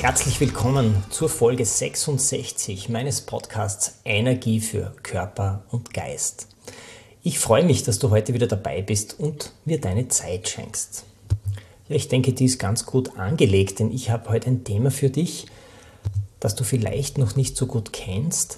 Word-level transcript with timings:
Herzlich 0.00 0.40
willkommen 0.40 1.04
zur 1.10 1.28
Folge 1.28 1.62
66 1.62 2.88
meines 2.88 3.20
Podcasts 3.20 4.00
Energie 4.06 4.58
für 4.60 4.94
Körper 5.02 5.62
und 5.68 5.92
Geist. 5.92 6.48
Ich 7.22 7.38
freue 7.38 7.64
mich, 7.64 7.82
dass 7.82 7.98
du 7.98 8.08
heute 8.08 8.32
wieder 8.32 8.46
dabei 8.46 8.80
bist 8.80 9.20
und 9.20 9.52
mir 9.66 9.78
deine 9.78 10.08
Zeit 10.08 10.48
schenkst. 10.48 11.04
Ja, 11.90 11.96
ich 11.96 12.08
denke, 12.08 12.32
die 12.32 12.46
ist 12.46 12.58
ganz 12.58 12.86
gut 12.86 13.18
angelegt, 13.18 13.78
denn 13.78 13.92
ich 13.92 14.08
habe 14.08 14.30
heute 14.30 14.48
ein 14.48 14.64
Thema 14.64 14.90
für 14.90 15.10
dich, 15.10 15.44
das 16.40 16.54
du 16.54 16.64
vielleicht 16.64 17.18
noch 17.18 17.36
nicht 17.36 17.54
so 17.54 17.66
gut 17.66 17.92
kennst, 17.92 18.56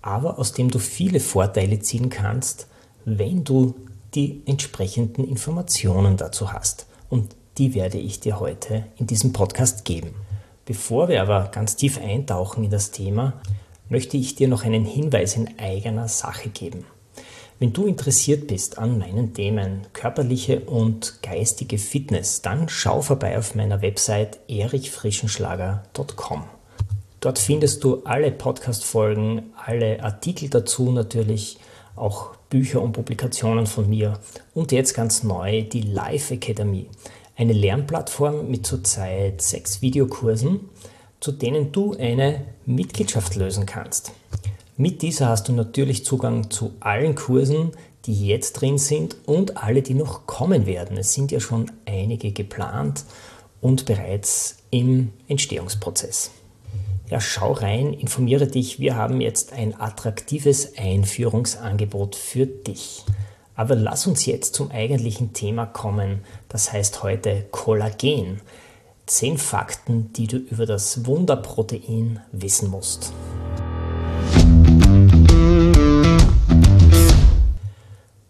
aber 0.00 0.38
aus 0.38 0.54
dem 0.54 0.70
du 0.70 0.78
viele 0.78 1.20
Vorteile 1.20 1.80
ziehen 1.80 2.08
kannst, 2.08 2.66
wenn 3.04 3.44
du 3.44 3.74
die 4.14 4.40
entsprechenden 4.46 5.28
Informationen 5.28 6.16
dazu 6.16 6.54
hast. 6.54 6.86
Und 7.10 7.36
die 7.58 7.74
werde 7.74 7.98
ich 7.98 8.20
dir 8.20 8.40
heute 8.40 8.86
in 8.96 9.06
diesem 9.06 9.34
Podcast 9.34 9.84
geben. 9.84 10.14
Bevor 10.68 11.08
wir 11.08 11.22
aber 11.22 11.48
ganz 11.50 11.76
tief 11.76 11.98
eintauchen 11.98 12.62
in 12.62 12.70
das 12.70 12.90
Thema, 12.90 13.32
möchte 13.88 14.18
ich 14.18 14.34
dir 14.34 14.48
noch 14.48 14.64
einen 14.64 14.84
Hinweis 14.84 15.34
in 15.34 15.58
eigener 15.58 16.08
Sache 16.08 16.50
geben. 16.50 16.84
Wenn 17.58 17.72
du 17.72 17.86
interessiert 17.86 18.48
bist 18.48 18.76
an 18.76 18.98
meinen 18.98 19.32
Themen 19.32 19.86
körperliche 19.94 20.60
und 20.60 21.22
geistige 21.22 21.78
Fitness, 21.78 22.42
dann 22.42 22.68
schau 22.68 23.00
vorbei 23.00 23.38
auf 23.38 23.54
meiner 23.54 23.80
Website 23.80 24.40
erichfrischenschlager.com. 24.46 26.44
Dort 27.20 27.38
findest 27.38 27.82
du 27.82 28.02
alle 28.04 28.30
Podcast-Folgen, 28.30 29.54
alle 29.64 30.02
Artikel 30.02 30.50
dazu 30.50 30.92
natürlich, 30.92 31.56
auch 31.96 32.36
Bücher 32.50 32.82
und 32.82 32.92
Publikationen 32.92 33.66
von 33.66 33.88
mir 33.88 34.18
und 34.52 34.70
jetzt 34.70 34.92
ganz 34.92 35.22
neu 35.22 35.62
die 35.62 35.80
Live 35.80 36.30
Academy 36.30 36.88
eine 37.38 37.52
Lernplattform 37.52 38.50
mit 38.50 38.66
zurzeit 38.66 39.40
sechs 39.40 39.80
Videokursen, 39.80 40.68
zu 41.20 41.32
denen 41.32 41.70
du 41.72 41.96
eine 41.96 42.44
Mitgliedschaft 42.66 43.36
lösen 43.36 43.64
kannst. 43.64 44.12
Mit 44.76 45.02
dieser 45.02 45.28
hast 45.28 45.48
du 45.48 45.52
natürlich 45.52 46.04
Zugang 46.04 46.50
zu 46.50 46.72
allen 46.80 47.14
Kursen, 47.14 47.70
die 48.06 48.26
jetzt 48.26 48.54
drin 48.54 48.76
sind 48.78 49.16
und 49.24 49.56
alle, 49.56 49.82
die 49.82 49.94
noch 49.94 50.26
kommen 50.26 50.66
werden. 50.66 50.96
Es 50.96 51.14
sind 51.14 51.30
ja 51.30 51.38
schon 51.38 51.70
einige 51.86 52.32
geplant 52.32 53.04
und 53.60 53.86
bereits 53.86 54.58
im 54.70 55.12
Entstehungsprozess. 55.28 56.32
Ja, 57.08 57.20
schau 57.20 57.52
rein, 57.52 57.94
informiere 57.94 58.48
dich. 58.48 58.80
Wir 58.80 58.96
haben 58.96 59.20
jetzt 59.20 59.52
ein 59.52 59.80
attraktives 59.80 60.76
Einführungsangebot 60.76 62.16
für 62.16 62.46
dich. 62.46 63.04
Aber 63.58 63.74
lass 63.74 64.06
uns 64.06 64.24
jetzt 64.24 64.54
zum 64.54 64.70
eigentlichen 64.70 65.32
Thema 65.32 65.66
kommen. 65.66 66.20
Das 66.48 66.72
heißt 66.72 67.02
heute 67.02 67.44
Kollagen. 67.50 68.40
Zehn 69.06 69.36
Fakten, 69.36 70.12
die 70.12 70.28
du 70.28 70.36
über 70.36 70.64
das 70.64 71.06
Wunderprotein 71.06 72.20
wissen 72.30 72.70
musst. 72.70 73.12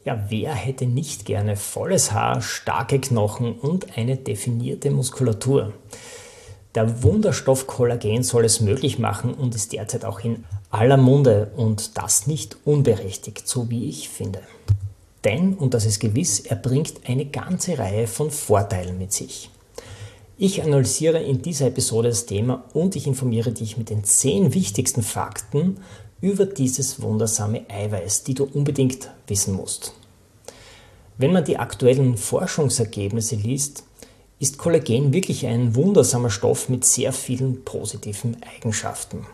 Ja, 0.06 0.24
wer 0.30 0.54
hätte 0.54 0.86
nicht 0.86 1.26
gerne 1.26 1.56
volles 1.56 2.12
Haar, 2.12 2.40
starke 2.40 2.98
Knochen 2.98 3.52
und 3.52 3.98
eine 3.98 4.16
definierte 4.16 4.90
Muskulatur? 4.90 5.74
Der 6.74 7.02
Wunderstoff 7.02 7.66
Kollagen 7.66 8.22
soll 8.22 8.46
es 8.46 8.62
möglich 8.62 8.98
machen 8.98 9.34
und 9.34 9.54
ist 9.54 9.74
derzeit 9.74 10.06
auch 10.06 10.20
in 10.20 10.46
aller 10.70 10.96
Munde 10.96 11.50
und 11.54 11.98
das 11.98 12.26
nicht 12.26 12.56
unberechtigt, 12.64 13.46
so 13.46 13.68
wie 13.68 13.90
ich 13.90 14.08
finde. 14.08 14.40
Denn, 15.24 15.54
und 15.54 15.74
das 15.74 15.84
ist 15.84 16.00
gewiss, 16.00 16.40
er 16.40 16.56
bringt 16.56 17.08
eine 17.08 17.26
ganze 17.26 17.78
Reihe 17.78 18.06
von 18.06 18.30
Vorteilen 18.30 18.98
mit 18.98 19.12
sich. 19.12 19.50
Ich 20.36 20.62
analysiere 20.62 21.20
in 21.20 21.42
dieser 21.42 21.66
Episode 21.66 22.10
das 22.10 22.26
Thema 22.26 22.64
und 22.72 22.94
ich 22.94 23.08
informiere 23.08 23.50
dich 23.50 23.76
mit 23.76 23.90
den 23.90 24.04
zehn 24.04 24.54
wichtigsten 24.54 25.02
Fakten 25.02 25.78
über 26.20 26.46
dieses 26.46 27.02
wundersame 27.02 27.68
Eiweiß, 27.68 28.22
die 28.22 28.34
du 28.34 28.44
unbedingt 28.44 29.10
wissen 29.26 29.54
musst. 29.54 29.94
Wenn 31.16 31.32
man 31.32 31.44
die 31.44 31.56
aktuellen 31.56 32.16
Forschungsergebnisse 32.16 33.34
liest, 33.34 33.82
ist 34.38 34.58
Kollagen 34.58 35.12
wirklich 35.12 35.44
ein 35.46 35.74
wundersamer 35.74 36.30
Stoff 36.30 36.68
mit 36.68 36.84
sehr 36.84 37.12
vielen 37.12 37.64
positiven 37.64 38.36
Eigenschaften 38.54 39.26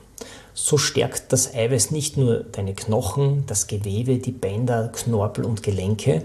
so 0.55 0.79
stärkt 0.79 1.33
das 1.33 1.53
Eiweiß 1.53 1.91
nicht 1.91 2.17
nur 2.17 2.45
deine 2.45 2.75
Knochen, 2.75 3.45
das 3.47 3.67
Gewebe, 3.67 4.19
die 4.19 4.33
Bänder, 4.33 4.89
Knorpel 4.93 5.45
und 5.45 5.63
Gelenke, 5.63 6.25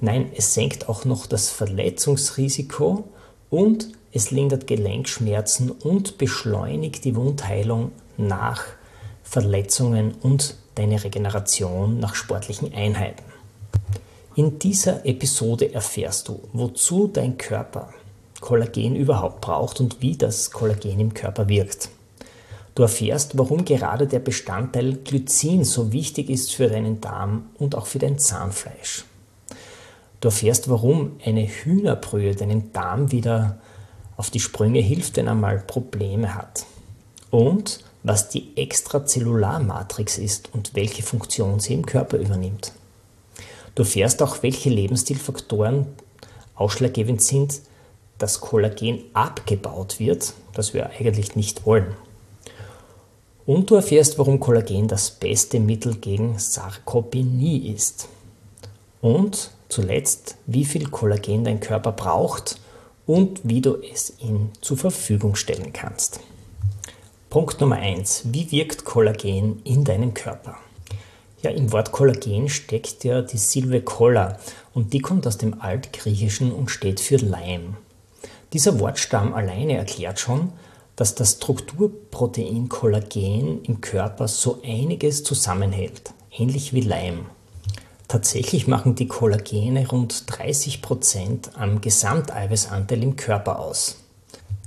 nein, 0.00 0.30
es 0.34 0.54
senkt 0.54 0.88
auch 0.88 1.04
noch 1.04 1.26
das 1.26 1.50
Verletzungsrisiko 1.50 3.04
und 3.50 3.88
es 4.12 4.30
lindert 4.30 4.66
Gelenkschmerzen 4.66 5.70
und 5.70 6.18
beschleunigt 6.18 7.04
die 7.04 7.16
Wundheilung 7.16 7.92
nach 8.16 8.64
Verletzungen 9.22 10.14
und 10.22 10.54
deine 10.76 11.02
Regeneration 11.02 11.98
nach 11.98 12.14
sportlichen 12.14 12.72
Einheiten. 12.72 13.24
In 14.36 14.60
dieser 14.60 15.04
Episode 15.04 15.74
erfährst 15.74 16.28
du, 16.28 16.40
wozu 16.52 17.08
dein 17.08 17.36
Körper 17.36 17.92
Kollagen 18.40 18.94
überhaupt 18.94 19.40
braucht 19.40 19.80
und 19.80 20.00
wie 20.00 20.16
das 20.16 20.52
Kollagen 20.52 21.00
im 21.00 21.12
Körper 21.12 21.48
wirkt. 21.48 21.88
Du 22.78 22.84
erfährst, 22.84 23.36
warum 23.36 23.64
gerade 23.64 24.06
der 24.06 24.20
Bestandteil 24.20 24.98
Glycin 24.98 25.64
so 25.64 25.90
wichtig 25.90 26.30
ist 26.30 26.54
für 26.54 26.68
deinen 26.68 27.00
Darm 27.00 27.46
und 27.58 27.74
auch 27.74 27.86
für 27.86 27.98
dein 27.98 28.20
Zahnfleisch. 28.20 29.04
Du 30.20 30.28
erfährst, 30.28 30.70
warum 30.70 31.18
eine 31.24 31.44
Hühnerbrühe 31.44 32.36
deinen 32.36 32.72
Darm 32.72 33.10
wieder 33.10 33.58
auf 34.16 34.30
die 34.30 34.38
Sprünge 34.38 34.78
hilft, 34.78 35.16
wenn 35.16 35.26
er 35.26 35.34
mal 35.34 35.58
Probleme 35.58 36.36
hat. 36.36 36.66
Und 37.30 37.80
was 38.04 38.28
die 38.28 38.56
Extrazellularmatrix 38.56 40.16
ist 40.16 40.54
und 40.54 40.76
welche 40.76 41.02
Funktion 41.02 41.58
sie 41.58 41.74
im 41.74 41.84
Körper 41.84 42.18
übernimmt. 42.18 42.70
Du 43.74 43.82
erfährst 43.82 44.22
auch, 44.22 44.44
welche 44.44 44.70
Lebensstilfaktoren 44.70 45.86
ausschlaggebend 46.54 47.22
sind, 47.22 47.60
dass 48.18 48.40
Kollagen 48.40 49.00
abgebaut 49.14 49.98
wird, 49.98 50.32
das 50.54 50.74
wir 50.74 50.90
eigentlich 50.90 51.34
nicht 51.34 51.66
wollen. 51.66 51.96
Und 53.48 53.70
du 53.70 53.76
erfährst, 53.76 54.18
warum 54.18 54.40
Kollagen 54.40 54.88
das 54.88 55.10
beste 55.10 55.58
Mittel 55.58 55.94
gegen 55.94 56.38
Sarkopenie 56.38 57.72
ist. 57.72 58.06
Und 59.00 59.52
zuletzt, 59.70 60.36
wie 60.44 60.66
viel 60.66 60.90
Kollagen 60.90 61.44
dein 61.44 61.58
Körper 61.58 61.92
braucht 61.92 62.60
und 63.06 63.40
wie 63.44 63.62
du 63.62 63.76
es 63.76 64.12
ihm 64.20 64.50
zur 64.60 64.76
Verfügung 64.76 65.34
stellen 65.34 65.72
kannst. 65.72 66.20
Punkt 67.30 67.58
Nummer 67.62 67.76
1. 67.76 68.24
Wie 68.26 68.52
wirkt 68.52 68.84
Kollagen 68.84 69.62
in 69.64 69.82
deinem 69.82 70.12
Körper? 70.12 70.58
Ja, 71.40 71.50
im 71.50 71.72
Wort 71.72 71.90
Kollagen 71.90 72.50
steckt 72.50 73.02
ja 73.04 73.22
die 73.22 73.38
Silbe 73.38 73.80
Kolla 73.80 74.38
und 74.74 74.92
die 74.92 75.00
kommt 75.00 75.26
aus 75.26 75.38
dem 75.38 75.62
Altgriechischen 75.62 76.52
und 76.52 76.70
steht 76.70 77.00
für 77.00 77.16
Leim. 77.16 77.78
Dieser 78.52 78.78
Wortstamm 78.78 79.32
alleine 79.32 79.78
erklärt 79.78 80.20
schon, 80.20 80.52
dass 80.98 81.14
das 81.14 81.34
Strukturprotein 81.34 82.68
Kollagen 82.68 83.62
im 83.62 83.80
Körper 83.80 84.26
so 84.26 84.60
einiges 84.64 85.22
zusammenhält, 85.22 86.12
ähnlich 86.36 86.74
wie 86.74 86.80
Leim. 86.80 87.26
Tatsächlich 88.08 88.66
machen 88.66 88.96
die 88.96 89.06
Kollagene 89.06 89.86
rund 89.86 90.24
30 90.26 90.82
Prozent 90.82 91.50
am 91.54 91.80
Gesamteiweißanteil 91.80 93.00
im 93.04 93.14
Körper 93.14 93.60
aus. 93.60 93.98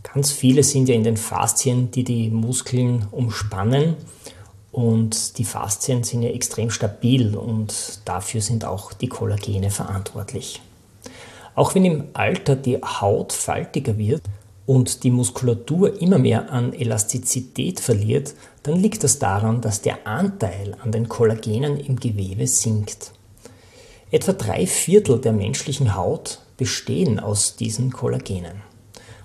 Ganz 0.04 0.32
viele 0.32 0.64
sind 0.64 0.88
ja 0.88 0.96
in 0.96 1.04
den 1.04 1.18
Faszien, 1.18 1.92
die 1.92 2.06
die 2.06 2.30
Muskeln 2.30 3.08
umspannen 3.12 3.98
und 4.72 5.38
die 5.38 5.44
Faszien 5.44 6.06
sind 6.06 6.22
ja 6.22 6.30
extrem 6.30 6.70
stabil 6.70 7.36
und 7.36 8.00
dafür 8.06 8.40
sind 8.40 8.64
auch 8.64 8.94
die 8.94 9.10
Kollagene 9.10 9.70
verantwortlich. 9.70 10.62
Auch 11.56 11.76
wenn 11.76 11.84
im 11.84 12.06
Alter 12.14 12.56
die 12.56 12.78
Haut 12.82 13.34
faltiger 13.34 13.98
wird, 13.98 14.22
und 14.72 15.04
die 15.04 15.12
Muskulatur 15.12 16.02
immer 16.02 16.18
mehr 16.18 16.50
an 16.50 16.72
Elastizität 16.72 17.82
verliert, 17.82 18.36
dann 18.64 18.80
liegt 18.80 19.04
das 19.04 19.20
daran, 19.20 19.60
dass 19.60 19.82
der 19.82 20.08
Anteil 20.08 20.78
an 20.82 20.94
den 20.94 21.10
Kollagenen 21.10 21.78
im 21.78 21.98
Gewebe 21.98 22.48
sinkt. 22.48 23.12
Etwa 24.12 24.32
drei 24.32 24.66
Viertel 24.66 25.20
der 25.20 25.34
menschlichen 25.34 25.94
Haut 25.94 26.40
bestehen 26.56 27.20
aus 27.20 27.58
diesen 27.58 27.92
Kollagenen. 27.92 28.62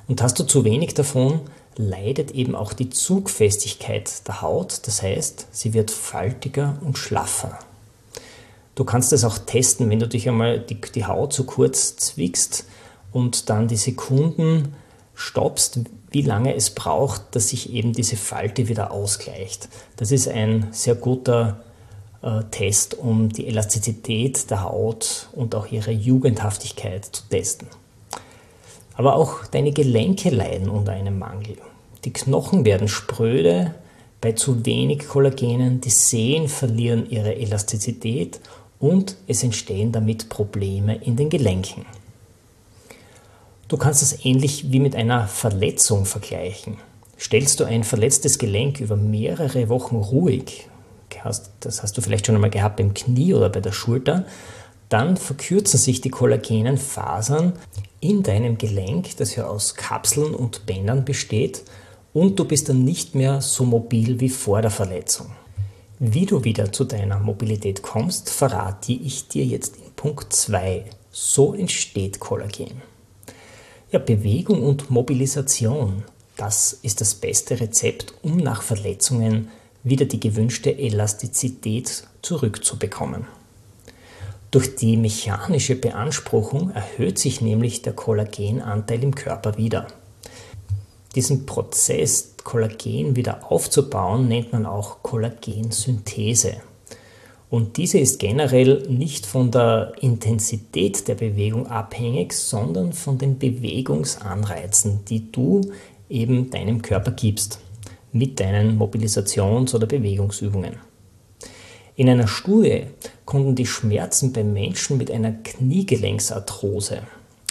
Und 0.08 0.20
hast 0.20 0.37
du 0.40 0.43
zu 0.43 0.64
wenig 0.64 0.94
davon, 0.94 1.43
leidet 1.76 2.32
eben 2.32 2.56
auch 2.56 2.72
die 2.72 2.90
Zugfestigkeit 2.90 4.26
der 4.26 4.42
Haut, 4.42 4.81
das 4.88 5.00
heißt, 5.00 5.46
sie 5.52 5.75
wird 5.75 5.92
faltiger 5.92 6.76
und 6.84 6.99
schlaffer. 6.99 7.56
Du 8.75 8.82
kannst 8.82 9.12
es 9.12 9.22
auch 9.22 9.38
testen, 9.38 9.90
wenn 9.90 10.00
du 10.00 10.08
dich 10.08 10.28
einmal 10.28 10.58
die, 10.58 10.81
die 10.81 11.04
Haut 11.04 11.32
so 11.32 11.44
kurz 11.44 11.94
zwickst 11.94 12.64
und 13.12 13.49
dann 13.49 13.69
die 13.69 13.76
Sekunden 13.76 14.75
stoppst, 15.16 15.80
wie 16.10 16.22
lange 16.22 16.54
es 16.54 16.70
braucht, 16.70 17.34
dass 17.34 17.48
sich 17.48 17.72
eben 17.72 17.92
diese 17.92 18.16
Falte 18.16 18.68
wieder 18.68 18.92
ausgleicht. 18.92 19.68
Das 19.96 20.12
ist 20.12 20.28
ein 20.28 20.68
sehr 20.70 20.94
guter 20.94 21.64
äh, 22.22 22.42
Test, 22.50 22.94
um 22.94 23.30
die 23.30 23.48
Elastizität 23.48 24.48
der 24.50 24.62
Haut 24.62 25.28
und 25.32 25.54
auch 25.54 25.66
ihre 25.72 25.90
Jugendhaftigkeit 25.90 27.06
zu 27.06 27.22
testen. 27.28 27.66
Aber 28.94 29.16
auch 29.16 29.46
deine 29.46 29.72
Gelenke 29.72 30.30
leiden 30.30 30.68
unter 30.68 30.92
einem 30.92 31.18
Mangel. 31.18 31.56
Die 32.04 32.12
Knochen 32.12 32.64
werden 32.64 32.86
spröde 32.86 33.74
bei 34.20 34.32
zu 34.32 34.64
wenig 34.64 35.08
Kollagenen, 35.08 35.80
die 35.80 35.90
Sehnen 35.90 36.48
verlieren 36.48 37.08
ihre 37.08 37.36
Elastizität 37.36 38.40
und 38.78 39.16
es 39.26 39.42
entstehen 39.42 39.92
damit 39.92 40.28
Probleme 40.28 40.96
in 40.96 41.16
den 41.16 41.30
Gelenken. 41.30 41.86
Du 43.68 43.76
kannst 43.76 44.00
es 44.00 44.24
ähnlich 44.24 44.70
wie 44.70 44.78
mit 44.78 44.94
einer 44.94 45.26
Verletzung 45.26 46.04
vergleichen. 46.04 46.76
Stellst 47.18 47.58
du 47.58 47.64
ein 47.64 47.82
verletztes 47.82 48.38
Gelenk 48.38 48.78
über 48.78 48.94
mehrere 48.96 49.68
Wochen 49.68 49.96
ruhig, 49.96 50.68
das 51.60 51.82
hast 51.82 51.96
du 51.96 52.02
vielleicht 52.02 52.26
schon 52.26 52.36
einmal 52.36 52.50
gehabt 52.50 52.76
beim 52.76 52.94
Knie 52.94 53.34
oder 53.34 53.48
bei 53.48 53.60
der 53.60 53.72
Schulter, 53.72 54.26
dann 54.88 55.16
verkürzen 55.16 55.80
sich 55.80 56.00
die 56.00 56.10
kollagenen 56.10 56.78
Fasern 56.78 57.54
in 57.98 58.22
deinem 58.22 58.56
Gelenk, 58.58 59.16
das 59.16 59.34
ja 59.34 59.48
aus 59.48 59.74
Kapseln 59.74 60.34
und 60.34 60.66
Bändern 60.66 61.04
besteht, 61.04 61.64
und 62.12 62.38
du 62.38 62.44
bist 62.44 62.68
dann 62.68 62.84
nicht 62.84 63.16
mehr 63.16 63.40
so 63.40 63.64
mobil 63.64 64.20
wie 64.20 64.28
vor 64.28 64.62
der 64.62 64.70
Verletzung. 64.70 65.26
Wie 65.98 66.26
du 66.26 66.44
wieder 66.44 66.70
zu 66.70 66.84
deiner 66.84 67.18
Mobilität 67.18 67.82
kommst, 67.82 68.30
verrate 68.30 68.92
ich 68.92 69.26
dir 69.26 69.44
jetzt 69.44 69.76
in 69.76 69.90
Punkt 69.96 70.32
2. 70.32 70.84
So 71.10 71.54
entsteht 71.54 72.20
Kollagen. 72.20 72.82
Ja, 73.93 74.00
Bewegung 74.00 74.65
und 74.65 74.91
Mobilisation, 74.91 76.03
das 76.37 76.73
ist 76.83 77.00
das 77.00 77.15
beste 77.15 77.61
Rezept, 77.61 78.15
um 78.21 78.37
nach 78.37 78.62
Verletzungen 78.62 79.49
wieder 79.85 80.06
die 80.06 80.19
gewünschte 80.19 80.77
Elastizität 80.77 82.09
zurückzubekommen. 82.21 83.29
Durch 84.50 84.75
die 84.75 84.97
mechanische 84.97 85.77
Beanspruchung 85.77 86.73
erhöht 86.73 87.21
sich 87.21 87.41
nämlich 87.41 87.83
der 87.83 87.93
Kollagenanteil 87.93 89.05
im 89.05 89.15
Körper 89.15 89.56
wieder. 89.56 89.87
Diesen 91.15 91.47
Prozess, 91.47 92.35
Kollagen 92.43 93.15
wieder 93.15 93.53
aufzubauen, 93.53 94.27
nennt 94.27 94.53
man 94.53 94.67
auch 94.67 95.05
Kollagensynthese. 95.05 96.56
Und 97.56 97.79
diese 97.79 97.97
ist 97.99 98.19
generell 98.19 98.82
nicht 98.91 99.25
von 99.25 99.50
der 99.50 99.94
Intensität 100.03 101.08
der 101.08 101.14
Bewegung 101.14 101.67
abhängig, 101.69 102.35
sondern 102.35 102.93
von 102.93 103.17
den 103.17 103.38
Bewegungsanreizen, 103.38 105.06
die 105.08 105.32
du 105.32 105.62
eben 106.11 106.50
deinem 106.50 106.82
Körper 106.82 107.12
gibst 107.12 107.61
mit 108.12 108.41
deinen 108.41 108.79
Mobilisations- 108.79 109.75
oder 109.75 109.87
Bewegungsübungen. 109.87 110.75
In 111.94 112.11
einer 112.11 112.29
Studie 112.29 112.88
konnten 113.25 113.55
die 113.55 113.64
Schmerzen 113.64 114.35
bei 114.35 114.44
Menschen 114.44 114.99
mit 114.99 115.11
einer 115.11 115.32
Kniegelenksarthrose 115.32 117.05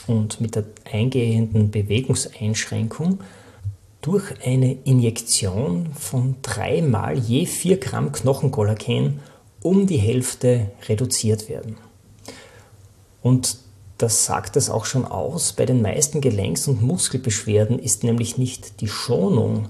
und 0.06 0.40
mit 0.40 0.54
der 0.54 0.66
eingehenden 0.84 1.72
Bewegungseinschränkung 1.72 3.22
durch 4.04 4.26
eine 4.46 4.78
Injektion 4.84 5.88
von 5.96 6.36
dreimal 6.44 7.18
je 7.18 7.48
4 7.48 7.80
Gramm 7.80 8.12
Knochenkollagen 8.12 9.20
um 9.66 9.88
die 9.88 9.98
Hälfte 9.98 10.70
reduziert 10.88 11.50
werden. 11.50 11.78
Und 13.24 13.58
das 13.98 14.26
sagt 14.26 14.58
es 14.58 14.70
auch 14.70 14.86
schon 14.86 15.06
aus, 15.06 15.54
bei 15.54 15.66
den 15.66 15.82
meisten 15.82 16.22
Gelenks- 16.22 16.68
und 16.68 16.84
Muskelbeschwerden 16.84 17.80
ist 17.80 18.04
nämlich 18.04 18.38
nicht 18.38 18.82
die 18.82 18.88
Schonung 18.88 19.70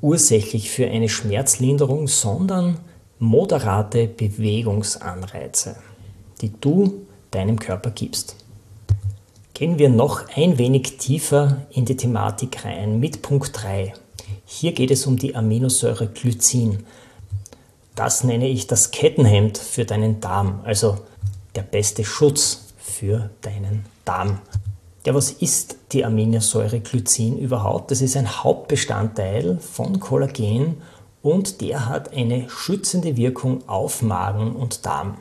ursächlich 0.00 0.70
für 0.70 0.86
eine 0.86 1.10
Schmerzlinderung, 1.10 2.08
sondern 2.08 2.78
moderate 3.18 4.06
Bewegungsanreize, 4.06 5.76
die 6.40 6.52
du 6.58 7.06
deinem 7.30 7.58
Körper 7.58 7.90
gibst. 7.90 8.36
Gehen 9.52 9.78
wir 9.78 9.90
noch 9.90 10.34
ein 10.34 10.56
wenig 10.56 10.96
tiefer 10.96 11.66
in 11.70 11.84
die 11.84 11.96
Thematik 11.98 12.64
rein 12.64 12.98
mit 12.98 13.20
Punkt 13.20 13.50
3. 13.52 13.92
Hier 14.46 14.72
geht 14.72 14.90
es 14.90 15.06
um 15.06 15.18
die 15.18 15.36
Aminosäure 15.36 16.06
Glycin. 16.06 16.84
Das 18.00 18.24
nenne 18.24 18.48
ich 18.48 18.66
das 18.66 18.92
Kettenhemd 18.92 19.58
für 19.58 19.84
deinen 19.84 20.22
Darm, 20.22 20.62
also 20.64 20.96
der 21.54 21.60
beste 21.60 22.02
Schutz 22.02 22.62
für 22.78 23.28
deinen 23.42 23.84
Darm. 24.06 24.38
Ja, 25.04 25.14
was 25.14 25.32
ist 25.32 25.76
die 25.92 26.06
Aminosäure 26.06 26.80
Glycin 26.80 27.36
überhaupt? 27.36 27.90
Das 27.90 28.00
ist 28.00 28.16
ein 28.16 28.42
Hauptbestandteil 28.42 29.58
von 29.58 30.00
Kollagen 30.00 30.80
und 31.20 31.60
der 31.60 31.90
hat 31.90 32.14
eine 32.14 32.48
schützende 32.48 33.18
Wirkung 33.18 33.68
auf 33.68 34.00
Magen 34.00 34.56
und 34.56 34.86
Darm. 34.86 35.18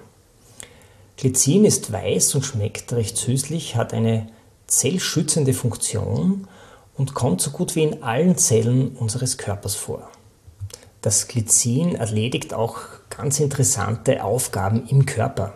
Glycin 1.18 1.66
ist 1.66 1.92
weiß 1.92 2.34
und 2.36 2.46
schmeckt 2.46 2.94
recht 2.94 3.18
süßlich, 3.18 3.76
hat 3.76 3.94
eine 3.94 4.28
zellschützende 4.68 5.54
Funktion 5.54 6.48
und 6.96 7.14
kommt 7.14 7.42
so 7.42 7.52
gut 7.52 7.76
wie 7.76 7.84
in 7.84 8.04
allen 8.04 8.38
Zellen 8.38 8.96
unseres 8.96 9.38
Körpers 9.38 9.76
vor. 9.76 10.10
Das 11.02 11.28
Glycin 11.28 11.96
erledigt 11.96 12.54
auch 12.54 12.78
ganz 13.10 13.40
interessante 13.40 14.24
Aufgaben 14.24 14.86
im 14.88 15.06
Körper. 15.06 15.54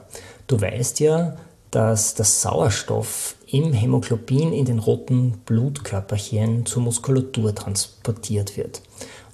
Du 0.47 0.59
weißt 0.59 0.99
ja, 1.01 1.35
dass 1.69 2.13
das 2.13 2.41
Sauerstoff 2.41 3.35
im 3.47 3.73
Hämoglobin 3.73 4.53
in 4.53 4.65
den 4.65 4.79
roten 4.79 5.39
Blutkörperchen 5.45 6.65
zur 6.65 6.83
Muskulatur 6.83 7.53
transportiert 7.53 8.57
wird. 8.57 8.81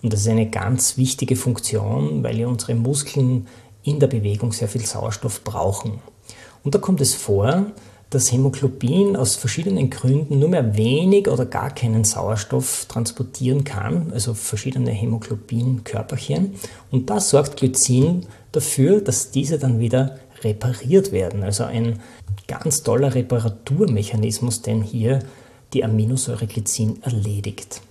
Und 0.02 0.14
das 0.14 0.22
ist 0.22 0.30
eine 0.30 0.50
ganz 0.50 0.98
wichtige 0.98 1.36
Funktion, 1.36 2.24
weil 2.24 2.40
ja 2.40 2.48
unsere 2.48 2.76
Muskeln 2.76 3.48
in 3.84 4.00
der 4.00 4.08
Bewegung 4.08 4.52
sehr 4.52 4.68
viel 4.68 4.86
Sauerstoff 4.86 5.44
brauchen. 5.44 6.00
Und 6.64 6.76
da 6.76 6.80
kommt 6.80 7.02
es 7.02 7.14
vor, 7.14 7.68
dass 8.10 8.32
Hämoglobin 8.32 9.16
aus 9.16 9.36
verschiedenen 9.36 9.90
Gründen 9.90 10.40
nur 10.40 10.50
mehr 10.50 10.76
wenig 10.76 11.28
oder 11.28 11.46
gar 11.46 11.70
keinen 11.70 12.04
Sauerstoff 12.04 12.86
transportieren 12.88 13.64
kann, 13.64 14.12
also 14.14 14.34
verschiedene 14.34 14.92
Hämoglobin-Körperchen. 14.92 16.56
Und 16.90 17.10
da 17.10 17.20
sorgt 17.20 17.58
Glycin 17.58 18.26
dafür, 18.52 19.02
dass 19.02 19.30
diese 19.30 19.60
dann 19.60 19.80
wieder 19.80 20.18
repariert 20.44 21.12
werden. 21.12 21.44
Also 21.44 21.66
ein 21.66 22.00
ganz 22.48 22.82
toller 22.82 23.14
Reparaturmechanismus, 23.14 24.64
den 24.64 24.82
hier 24.82 25.20
die 25.74 25.84
Aminosäure 25.84 26.48
Glycin 26.48 27.04
erledigt. 27.04 27.82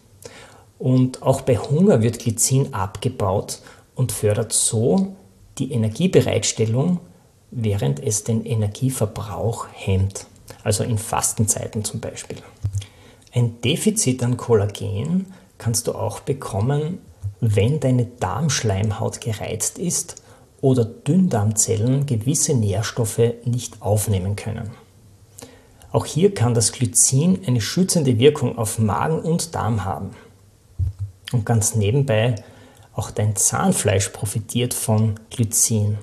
Und 0.81 1.23
auch 1.23 1.43
bei 1.43 1.57
Hunger 1.57 2.03
wird 2.03 2.19
Glycin 2.19 2.75
abgebaut 2.75 3.61
und 3.95 4.11
fördert 4.11 4.53
so 4.53 5.15
die 5.59 5.73
Energiebereitstellung, 5.73 7.01
während 7.51 8.01
es 8.01 8.25
den 8.25 8.45
Energieverbrauch 8.45 9.67
hemmt, 9.73 10.27
also 10.65 10.85
in 10.85 10.99
Fastenzeiten 10.99 11.85
zum 11.85 12.01
Beispiel. 12.01 12.39
Ein 13.33 13.61
Defizit 13.61 14.23
an 14.23 14.37
Kollagen 14.37 15.27
kannst 15.59 15.87
du 15.87 15.95
auch 15.95 16.21
bekommen, 16.21 16.99
wenn 17.41 17.81
deine 17.81 18.07
Darmschleimhaut 18.07 19.21
gereizt 19.21 19.79
ist 19.79 20.23
oder 20.61 20.85
Dünndarmzellen 20.85 22.07
gewisse 22.07 22.55
Nährstoffe 22.55 23.21
nicht 23.45 23.81
aufnehmen 23.81 24.35
können. 24.35 24.71
Auch 25.93 26.05
hier 26.05 26.35
kann 26.35 26.55
das 26.55 26.73
Glycin 26.73 27.45
eine 27.47 27.61
schützende 27.61 28.19
Wirkung 28.19 28.59
auf 28.59 28.79
Magen 28.79 29.21
und 29.21 29.55
Darm 29.55 29.85
haben. 29.85 30.11
Und 31.33 31.47
ganz 31.47 31.75
nebenbei, 31.75 32.35
auch 32.93 33.11
dein 33.11 33.37
Zahnfleisch 33.37 34.09
profitiert 34.09 34.75
von 34.75 35.19
Glycin. 35.31 35.99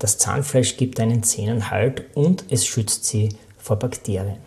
Das 0.00 0.16
Zahnfleisch 0.16 0.78
gibt 0.78 0.98
deinen 0.98 1.22
Zähnen 1.22 1.70
Halt 1.70 2.04
und 2.14 2.44
es 2.48 2.66
schützt 2.66 3.04
sie 3.04 3.28
vor 3.58 3.76
Bakterien. 3.76 4.38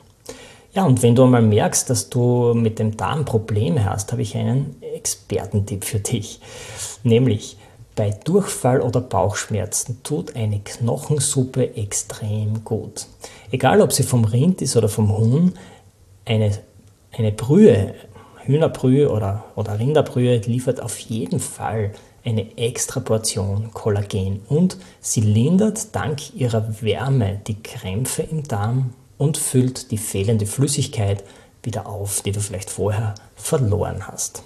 Ja, 0.74 0.84
und 0.84 1.04
wenn 1.04 1.14
du 1.14 1.24
einmal 1.24 1.44
merkst, 1.44 1.90
dass 1.92 2.10
du 2.10 2.56
mit 2.56 2.80
dem 2.80 2.98
Darm 2.98 3.24
Probleme 3.24 3.86
hast, 3.86 4.12
habe 4.12 4.24
ich 4.24 4.36
einen 4.36 4.76
Expertentipp 4.82 5.86
für 5.86 6.00
dich. 6.00 6.40
Nämlich, 7.04 7.58
bei 7.96 8.10
Durchfall 8.10 8.82
oder 8.82 9.00
Bauchschmerzen 9.00 10.02
tut 10.02 10.36
eine 10.36 10.60
Knochensuppe 10.60 11.78
extrem 11.78 12.64
gut. 12.64 13.06
Egal 13.52 13.82
ob 13.82 13.94
sie 13.94 14.02
vom 14.02 14.26
Rind 14.26 14.64
ist 14.64 14.76
oder 14.76 14.90
vom 14.90 15.16
Huhn, 15.16 15.54
eine, 16.26 16.58
eine 17.16 17.32
Brühe, 17.32 17.94
Hühnerbrühe 18.46 19.12
oder, 19.12 19.44
oder 19.56 19.78
Rinderbrühe 19.78 20.38
liefert 20.38 20.82
auf 20.82 20.98
jeden 20.98 21.40
Fall 21.40 21.92
eine 22.26 22.58
extra 22.58 23.00
Portion 23.00 23.72
Kollagen 23.74 24.42
und 24.48 24.78
sie 25.02 25.22
lindert 25.22 25.96
dank 25.96 26.34
ihrer 26.36 26.82
Wärme 26.82 27.42
die 27.48 27.62
Krämpfe 27.62 28.24
im 28.24 28.44
Darm 28.44 28.94
und 29.18 29.38
füllt 29.38 29.92
die 29.92 29.98
fehlende 29.98 30.46
Flüssigkeit 30.46 31.24
wieder 31.64 31.88
auf, 31.88 32.22
die 32.22 32.32
du 32.32 32.40
vielleicht 32.40 32.70
vorher 32.70 33.16
verloren 33.36 34.08
hast. 34.08 34.44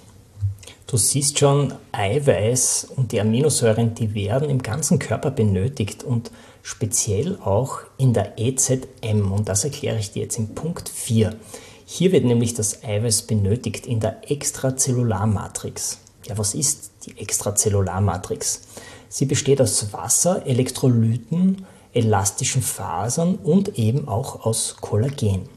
Du 0.86 0.96
siehst 0.96 1.38
schon, 1.38 1.74
Eiweiß 1.92 2.88
und 2.96 3.12
die 3.12 3.20
Aminosäuren, 3.20 3.94
die 3.94 4.14
werden 4.14 4.48
im 4.48 4.62
ganzen 4.62 4.98
Körper 4.98 5.30
benötigt 5.30 6.02
und 6.02 6.30
speziell 6.62 7.36
auch 7.44 7.80
in 7.98 8.14
der 8.14 8.38
EZM. 8.38 9.30
Und 9.30 9.48
das 9.48 9.64
erkläre 9.64 9.98
ich 9.98 10.12
dir 10.12 10.22
jetzt 10.22 10.38
in 10.38 10.54
Punkt 10.54 10.88
4. 10.88 11.36
Hier 11.84 12.12
wird 12.12 12.24
nämlich 12.24 12.54
das 12.54 12.84
Eiweiß 12.84 13.22
benötigt 13.22 13.86
in 13.86 14.00
der 14.00 14.30
Extrazellularmatrix. 14.30 15.98
Ja, 16.28 16.36
was 16.36 16.54
ist 16.54 16.90
die 17.06 17.18
Extrazellularmatrix? 17.18 18.62
Sie 19.08 19.24
besteht 19.24 19.62
aus 19.62 19.92
Wasser, 19.94 20.46
Elektrolyten, 20.46 21.64
elastischen 21.94 22.60
Fasern 22.60 23.36
und 23.36 23.78
eben 23.78 24.08
auch 24.08 24.44
aus 24.44 24.76
Kollagen. 24.80 25.48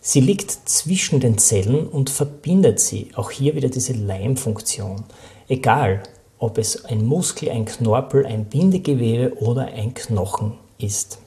Sie 0.00 0.20
liegt 0.20 0.50
zwischen 0.50 1.20
den 1.20 1.38
Zellen 1.38 1.86
und 1.86 2.08
verbindet 2.08 2.80
sie. 2.80 3.10
Auch 3.14 3.30
hier 3.30 3.54
wieder 3.54 3.68
diese 3.68 3.92
Leimfunktion. 3.92 5.04
Egal, 5.48 6.02
ob 6.38 6.58
es 6.58 6.84
ein 6.86 7.04
Muskel, 7.04 7.50
ein 7.50 7.66
Knorpel, 7.66 8.26
ein 8.26 8.46
Bindegewebe 8.46 9.34
oder 9.38 9.66
ein 9.66 9.92
Knochen 9.92 10.54
ist. 10.78 11.18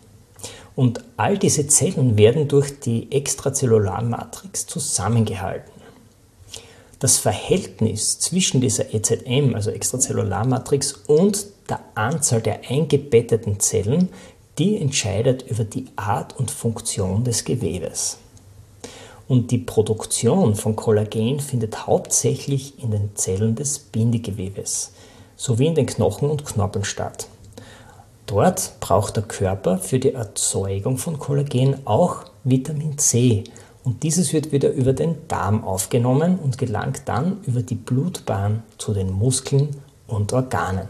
Und 0.75 1.03
all 1.17 1.37
diese 1.37 1.67
Zellen 1.67 2.17
werden 2.17 2.47
durch 2.47 2.79
die 2.79 3.11
Extrazellularmatrix 3.11 4.67
zusammengehalten. 4.67 5.76
Das 6.99 7.17
Verhältnis 7.17 8.19
zwischen 8.19 8.59
dieser 8.59 8.93
EZM, 8.93 9.53
also 9.53 9.69
Extrazellularmatrix, 9.69 10.93
und 11.07 11.45
der 11.69 11.79
Anzahl 11.95 12.41
der 12.41 12.61
eingebetteten 12.69 13.59
Zellen, 13.59 14.09
die 14.57 14.77
entscheidet 14.77 15.43
über 15.43 15.63
die 15.63 15.85
Art 15.95 16.37
und 16.39 16.49
Funktion 16.49 17.23
des 17.23 17.45
Gewebes. 17.45 18.17
Und 19.27 19.51
die 19.51 19.59
Produktion 19.59 20.55
von 20.55 20.75
Kollagen 20.75 21.39
findet 21.39 21.85
hauptsächlich 21.85 22.81
in 22.81 22.91
den 22.91 23.15
Zellen 23.15 23.55
des 23.55 23.79
Bindegewebes 23.79 24.93
sowie 25.35 25.67
in 25.67 25.75
den 25.75 25.85
Knochen 25.85 26.29
und 26.29 26.45
Knorpeln 26.45 26.85
statt. 26.85 27.27
Dort 28.25 28.79
braucht 28.79 29.15
der 29.15 29.23
Körper 29.23 29.77
für 29.77 29.99
die 29.99 30.13
Erzeugung 30.13 30.97
von 30.97 31.19
Kollagen 31.19 31.77
auch 31.85 32.25
Vitamin 32.43 32.97
C 32.97 33.43
und 33.87 34.03
dieses 34.03 34.33
wird 34.33 34.51
wieder 34.51 34.73
über 34.73 34.91
den 34.91 35.15
Darm 35.29 35.63
aufgenommen 35.63 36.39
und 36.39 36.57
gelangt 36.57 37.03
dann 37.05 37.39
über 37.45 37.61
die 37.61 37.75
Blutbahn 37.75 38.63
zu 38.77 38.93
den 38.93 39.09
Muskeln 39.09 39.77
und 40.07 40.33
Organen. 40.33 40.89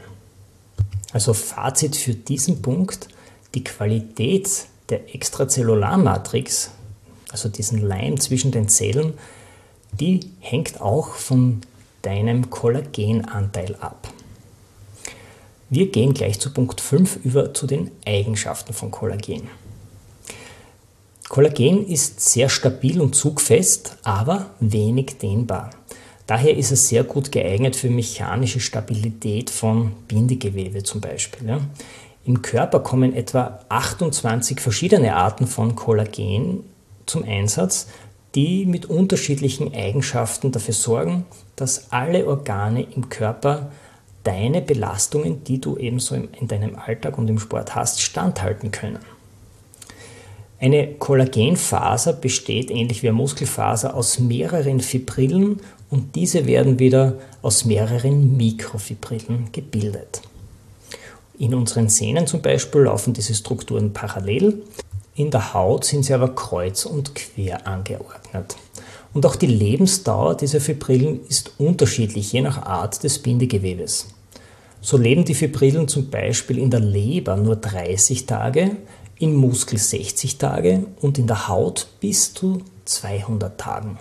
Also 1.13 1.35
Fazit 1.35 1.95
für 1.95 2.15
diesen 2.15 2.63
Punkt, 2.63 3.07
die 3.53 3.63
Qualität 3.63 4.65
der 4.89 5.13
Extrazellularmatrix 5.13 6.71
also 7.31 7.49
diesen 7.49 7.87
Leim 7.87 8.19
zwischen 8.19 8.49
den 8.49 8.67
Zellen, 8.67 9.13
die 9.91 10.31
hängt 10.39 10.81
auch 10.81 11.09
von 11.09 11.61
deinem 12.01 12.49
Kollagenanteil 12.49 13.75
ab. 13.75 14.11
Wir 15.69 15.91
gehen 15.91 16.15
gleich 16.15 16.39
zu 16.39 16.51
Punkt 16.51 16.81
5 16.81 17.19
über 17.23 17.53
zu 17.53 17.67
den 17.67 17.91
Eigenschaften 18.07 18.73
von 18.73 18.89
Kollagen. 18.89 19.49
Kollagen 21.29 21.85
ist 21.85 22.21
sehr 22.21 22.47
stabil 22.47 23.01
und 23.01 23.13
zugfest, 23.13 23.97
aber 24.03 24.47
wenig 24.59 25.17
dehnbar. 25.17 25.71
Daher 26.25 26.55
ist 26.57 26.71
es 26.71 26.87
sehr 26.87 27.03
gut 27.03 27.31
geeignet 27.31 27.75
für 27.75 27.89
mechanische 27.89 28.59
Stabilität 28.59 29.49
von 29.49 29.91
Bindegewebe 30.07 30.83
zum 30.83 31.01
Beispiel. 31.01 31.59
Im 32.25 32.41
Körper 32.41 32.79
kommen 32.79 33.13
etwa 33.13 33.59
28 33.69 34.59
verschiedene 34.59 35.15
Arten 35.15 35.47
von 35.47 35.75
Kollagen 35.75 36.63
zum 37.05 37.23
Einsatz, 37.23 37.87
die 38.35 38.65
mit 38.65 38.85
unterschiedlichen 38.85 39.73
Eigenschaften 39.73 40.51
dafür 40.51 40.73
sorgen, 40.73 41.25
dass 41.55 41.91
alle 41.91 42.27
Organe 42.27 42.83
im 42.83 43.09
Körper 43.09 43.71
deine 44.23 44.61
Belastungen, 44.61 45.43
die 45.45 45.61
du 45.61 45.77
ebenso 45.77 46.15
in 46.15 46.47
deinem 46.47 46.75
Alltag 46.75 47.17
und 47.17 47.29
im 47.29 47.39
Sport 47.39 47.75
hast, 47.75 48.01
standhalten 48.01 48.71
können. 48.71 48.99
Eine 50.59 50.93
Kollagenfaser 50.93 52.13
besteht 52.13 52.71
ähnlich 52.71 53.03
wie 53.03 53.09
eine 53.09 53.17
Muskelfaser 53.17 53.95
aus 53.95 54.19
mehreren 54.19 54.79
Fibrillen 54.79 55.61
und 55.89 56.15
diese 56.15 56.45
werden 56.47 56.79
wieder 56.79 57.15
aus 57.41 57.65
mehreren 57.65 58.35
Mikrofibrillen 58.35 59.49
gebildet. 59.51 60.21
In 61.37 61.53
unseren 61.53 61.89
Sehnen 61.89 62.25
zum 62.25 62.41
Beispiel 62.41 62.81
laufen 62.81 63.13
diese 63.13 63.35
Strukturen 63.35 63.93
parallel 63.93 64.63
in 65.17 65.31
der 65.31 65.55
Haut 65.55 65.83
sind 65.83 66.05
sie 66.05 66.13
aber 66.13 66.35
kreuz 66.35 66.85
und 66.85 67.15
quer 67.15 67.65
angeordnet. 67.65 68.55
Und 69.15 69.25
auch 69.25 69.35
die 69.35 69.47
Lebensdauer 69.47 70.37
dieser 70.37 70.61
Fibrillen 70.61 71.25
ist 71.27 71.53
unterschiedlich, 71.57 72.33
je 72.33 72.41
nach 72.41 72.61
Art 72.61 73.03
des 73.03 73.17
Bindegewebes. 73.17 74.09
So 74.79 74.95
leben 74.95 75.25
die 75.25 75.33
Fibrillen 75.33 75.87
zum 75.87 76.11
Beispiel 76.11 76.59
in 76.59 76.69
der 76.69 76.81
Leber 76.81 77.35
nur 77.35 77.55
30 77.55 78.27
Tage, 78.27 78.75
im 79.19 79.35
Muskel 79.35 79.79
60 79.79 80.37
Tage 80.37 80.85
und 81.01 81.17
in 81.17 81.27
der 81.27 81.47
Haut 81.47 81.87
bis 81.99 82.33
zu 82.33 82.61
200 82.85 83.59
Tagen. 83.59 83.99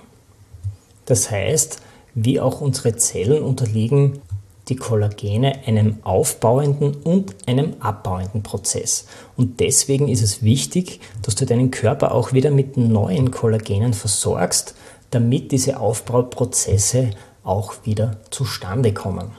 Das 1.07 1.31
heißt, 1.31 1.81
wie 2.15 2.41
auch 2.41 2.61
unsere 2.61 2.97
Zellen 2.97 3.43
unterliegen 3.43 4.21
die 4.69 4.77
Kollagene 4.77 5.65
einem 5.67 5.99
aufbauenden 6.03 6.97
und 7.05 7.37
einem 7.47 7.75
abbauenden 7.79 8.43
Prozess. 8.43 9.07
Und 9.37 9.61
deswegen 9.61 10.09
ist 10.09 10.23
es 10.23 10.43
wichtig, 10.43 11.01
dass 11.23 11.37
du 11.37 11.47
deinen 11.47 11.71
Körper 11.71 12.13
auch 12.13 12.33
wieder 12.33 12.51
mit 12.51 12.77
neuen 12.77 13.31
Kollagenen 13.31 13.93
versorgst, 13.93 14.75
damit 15.11 15.53
diese 15.53 15.79
Aufbauprozesse 15.79 17.11
auch 17.45 17.75
wieder 17.85 18.17
zustande 18.31 18.93
kommen. 18.93 19.31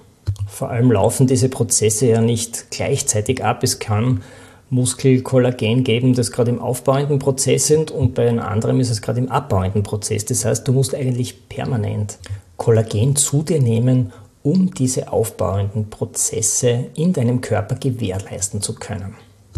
Vor 0.47 0.69
allem 0.69 0.91
laufen 0.91 1.27
diese 1.27 1.49
Prozesse 1.49 2.07
ja 2.07 2.21
nicht 2.21 2.71
gleichzeitig 2.71 3.43
ab. 3.43 3.63
Es 3.63 3.79
kann 3.79 4.21
Muskelkollagen 4.69 5.83
geben, 5.83 6.13
das 6.13 6.31
gerade 6.31 6.51
im 6.51 6.59
aufbauenden 6.59 7.19
Prozess 7.19 7.67
sind 7.67 7.89
und 7.91 8.13
bei 8.15 8.27
einem 8.27 8.39
anderen 8.39 8.79
ist 8.79 8.89
es 8.89 9.01
gerade 9.01 9.19
im 9.19 9.31
abbauenden 9.31 9.83
Prozess. 9.83 10.25
Das 10.25 10.43
heißt, 10.43 10.67
du 10.67 10.73
musst 10.73 10.93
eigentlich 10.93 11.47
permanent 11.47 12.17
Kollagen 12.57 13.15
zu 13.15 13.43
dir 13.43 13.61
nehmen, 13.61 14.11
um 14.43 14.73
diese 14.73 15.11
aufbauenden 15.11 15.89
Prozesse 15.89 16.85
in 16.95 17.13
deinem 17.13 17.41
Körper 17.41 17.75
gewährleisten 17.75 18.61
zu 18.61 18.75
können. 18.75 19.15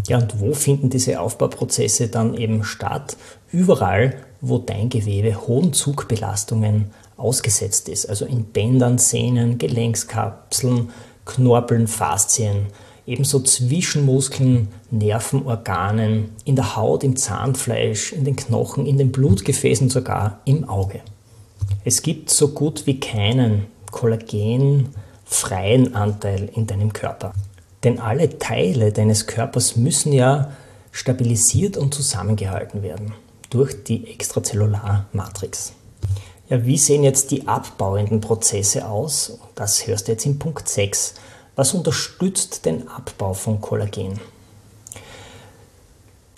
Ja, 0.08 0.18
und 0.18 0.40
wo 0.40 0.54
finden 0.54 0.90
diese 0.90 1.20
Aufbauprozesse 1.20 2.08
dann 2.08 2.34
eben 2.34 2.64
statt? 2.64 3.18
Überall, 3.52 4.16
wo 4.42 4.58
dein 4.58 4.90
Gewebe 4.90 5.48
hohen 5.48 5.74
Zugbelastungen 5.74 6.92
ausgesetzt 7.18 7.90
ist, 7.90 8.08
also 8.08 8.26
in 8.26 8.46
Bändern, 8.46 8.98
Sehnen, 8.98 9.58
Gelenkskapseln, 9.58 10.90
Knorpeln, 11.26 11.88
Faszien, 11.88 12.68
ebenso 13.10 13.40
zwischen 13.40 14.06
Muskeln, 14.06 14.68
Nerven, 14.92 15.48
Organen, 15.48 16.30
in 16.46 16.56
der 16.56 16.76
Haut, 16.76 17.04
im 17.04 17.16
Zahnfleisch, 17.16 18.14
in 18.14 18.24
den 18.24 18.36
Knochen, 18.36 18.86
in 18.86 19.00
den 19.00 19.12
Blutgefäßen, 19.12 19.90
sogar 19.90 20.42
im 20.46 20.70
Auge. 20.70 21.02
Es 21.84 22.04
gibt 22.04 22.30
so 22.30 22.50
gut 22.50 22.86
wie 22.86 23.00
keinen 23.00 23.66
kollagenfreien 23.90 25.96
Anteil 25.96 26.50
in 26.54 26.68
deinem 26.68 26.94
Körper. 26.94 27.34
Denn 27.84 28.00
alle 28.00 28.38
Teile 28.38 28.92
deines 28.92 29.26
Körpers 29.26 29.76
müssen 29.76 30.14
ja 30.14 30.52
stabilisiert 30.92 31.78
und 31.78 31.94
zusammengehalten 31.94 32.84
werden 32.84 33.14
durch 33.50 33.84
die 33.84 34.12
Extrazellularmatrix. 34.12 35.74
Ja, 36.50 36.66
wie 36.66 36.78
sehen 36.78 37.04
jetzt 37.04 37.32
die 37.32 37.48
abbauenden 37.48 38.22
Prozesse 38.22 38.88
aus? 38.88 39.40
Das 39.56 39.88
hörst 39.88 40.08
du 40.08 40.12
jetzt 40.12 40.26
in 40.26 40.38
Punkt 40.38 40.68
6. 40.68 41.16
Was 41.60 41.74
unterstützt 41.74 42.64
den 42.64 42.88
Abbau 42.88 43.34
von 43.34 43.60
Kollagen? 43.60 44.18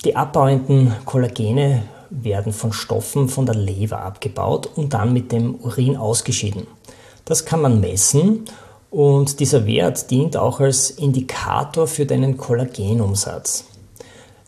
Die 0.04 0.16
abbauenden 0.16 0.96
Kollagene 1.04 1.84
werden 2.10 2.52
von 2.52 2.72
Stoffen 2.72 3.28
von 3.28 3.46
der 3.46 3.54
Leber 3.54 4.00
abgebaut 4.00 4.68
und 4.74 4.94
dann 4.94 5.12
mit 5.12 5.30
dem 5.30 5.54
Urin 5.54 5.96
ausgeschieden. 5.96 6.66
Das 7.24 7.44
kann 7.44 7.62
man 7.62 7.78
messen 7.78 8.46
und 8.90 9.38
dieser 9.38 9.64
Wert 9.64 10.10
dient 10.10 10.36
auch 10.36 10.58
als 10.58 10.90
Indikator 10.90 11.86
für 11.86 12.04
deinen 12.04 12.36
Kollagenumsatz. 12.36 13.66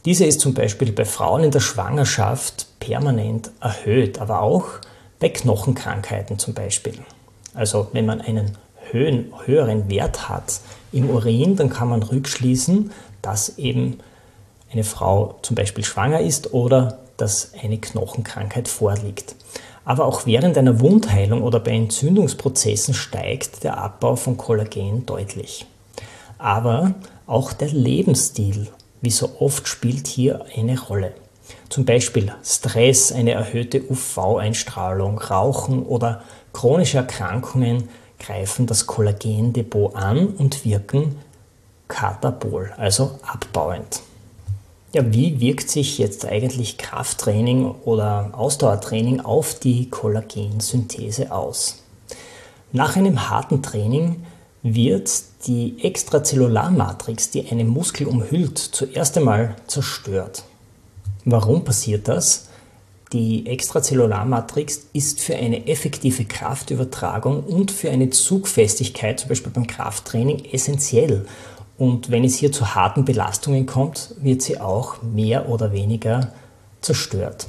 Dieser 0.04 0.26
ist 0.26 0.40
zum 0.40 0.54
Beispiel 0.54 0.90
bei 0.90 1.04
Frauen 1.04 1.45
in 1.45 1.52
der 1.52 1.61
Schwangerschaft 1.61 2.66
permanent 2.81 3.52
erhöht, 3.61 4.19
aber 4.19 4.43
auch 4.43 4.64
bei 5.21 5.28
Knochenkrankheiten 5.28 6.40
zum 6.40 6.52
Beispiel. 6.52 6.99
Also 7.54 7.87
wenn 7.93 8.07
man 8.07 8.21
einen 8.21 8.59
höheren 8.93 9.88
Wert 9.88 10.29
hat 10.29 10.61
im 10.93 11.11
Urin, 11.11 11.57
dann 11.57 11.71
kann 11.71 11.88
man 11.88 12.03
rückschließen, 12.03 12.91
dass 13.23 13.59
eben 13.59 13.99
eine 14.73 14.85
Frau 14.85 15.38
zum 15.43 15.57
Beispiel 15.57 15.85
schwanger 15.85 16.21
ist 16.21 16.53
oder 16.53 16.99
dass 17.17 17.53
eine 17.62 17.79
Knochenkrankheit 17.79 18.69
vorliegt. 18.69 19.35
Aber 19.85 20.07
auch 20.07 20.26
während 20.26 20.57
einer 20.57 20.81
Wundheilung 20.81 21.43
oder 21.43 21.61
bei 21.61 21.73
Entzündungsprozessen 21.73 22.95
steigt 22.95 23.64
der 23.64 23.79
Abbau 23.79 24.17
von 24.17 24.37
Kollagen 24.37 25.05
deutlich. 25.07 25.67
Aber 26.38 26.95
auch 27.26 27.53
der 27.53 27.69
Lebensstil, 27.69 28.69
wie 29.00 29.11
so 29.11 29.31
oft, 29.38 29.69
spielt 29.69 30.07
hier 30.07 30.45
eine 30.57 30.81
Rolle. 30.81 31.12
Zum 31.69 31.85
Beispiel 31.85 32.33
Stress, 32.43 33.12
eine 33.12 33.33
erhöhte 33.33 33.83
UV-Einstrahlung, 33.91 35.19
Rauchen 35.19 35.83
oder 35.83 36.23
chronische 36.53 36.99
Erkrankungen 36.99 37.88
greifen 38.25 38.66
das 38.66 38.87
Kollagendepot 38.87 39.95
an 39.95 40.28
und 40.28 40.64
wirken 40.64 41.16
katabol, 41.88 42.73
also 42.76 43.19
abbauend. 43.23 44.00
Ja, 44.93 45.12
wie 45.12 45.40
wirkt 45.40 45.69
sich 45.69 45.99
jetzt 45.99 46.25
eigentlich 46.25 46.78
Krafttraining 46.78 47.66
oder 47.85 48.31
Ausdauertraining 48.33 49.21
auf 49.21 49.59
die 49.59 49.90
Kollagensynthese 49.90 51.33
aus? 51.33 51.83
Nach 52.73 52.97
einem 52.97 53.28
harten 53.28 53.62
Training 53.62 54.25
wird 54.62 55.11
die 55.47 55.83
Extrazellularmatrix, 55.83 57.31
die 57.31 57.50
einen 57.50 57.69
Muskel 57.69 58.07
umhüllt, 58.07 58.59
zuerst 58.59 59.19
einmal 59.19 59.57
zerstört. 59.66 60.45
Warum 61.25 61.64
passiert 61.64 62.09
das? 62.09 62.44
Die 63.14 63.47
Extrazellularmatrix 63.47 64.88
ist 64.92 65.21
für 65.21 65.37
eine 65.37 65.68
effektive 65.68 66.25
Kraftübertragung 66.25 67.44
und 67.44 67.71
für 67.71 67.88
eine 67.88 68.11
Zugfestigkeit, 68.11 69.21
zum 69.21 69.28
Beispiel 69.28 69.52
beim 69.52 69.68
Krafttraining, 69.68 70.44
essentiell. 70.47 71.25
Und 71.78 72.11
wenn 72.11 72.25
es 72.25 72.35
hier 72.35 72.50
zu 72.50 72.75
harten 72.75 73.04
Belastungen 73.04 73.66
kommt, 73.66 74.16
wird 74.21 74.42
sie 74.42 74.61
auch 74.61 75.00
mehr 75.04 75.49
oder 75.49 75.73
weniger 75.73 76.33
zerstört. 76.80 77.47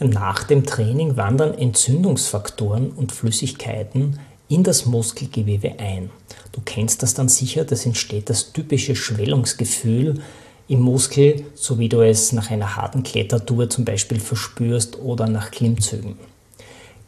Nach 0.00 0.42
dem 0.42 0.66
Training 0.66 1.16
wandern 1.16 1.54
Entzündungsfaktoren 1.54 2.90
und 2.90 3.12
Flüssigkeiten 3.12 4.18
in 4.48 4.64
das 4.64 4.86
Muskelgewebe 4.86 5.78
ein. 5.78 6.10
Du 6.50 6.60
kennst 6.64 7.04
das 7.04 7.14
dann 7.14 7.28
sicher, 7.28 7.64
das 7.64 7.86
entsteht 7.86 8.28
das 8.28 8.52
typische 8.52 8.96
Schwellungsgefühl 8.96 10.20
im 10.68 10.80
Muskel, 10.80 11.44
so 11.54 11.78
wie 11.78 11.88
du 11.88 12.00
es 12.00 12.32
nach 12.32 12.50
einer 12.50 12.76
harten 12.76 13.02
Klettertour 13.02 13.70
zum 13.70 13.84
Beispiel 13.84 14.20
verspürst 14.20 14.98
oder 14.98 15.28
nach 15.28 15.50
Klimmzügen. 15.50 16.16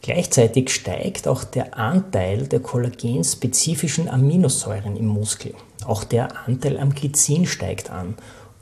Gleichzeitig 0.01 0.69
steigt 0.69 1.27
auch 1.27 1.43
der 1.43 1.77
Anteil 1.77 2.47
der 2.47 2.61
kollagenspezifischen 2.61 4.07
Aminosäuren 4.07 4.95
im 4.95 5.07
Muskel. 5.07 5.53
Auch 5.85 6.03
der 6.03 6.47
Anteil 6.47 6.79
am 6.79 6.95
Glycin 6.95 7.45
steigt 7.45 7.89
an 7.89 8.15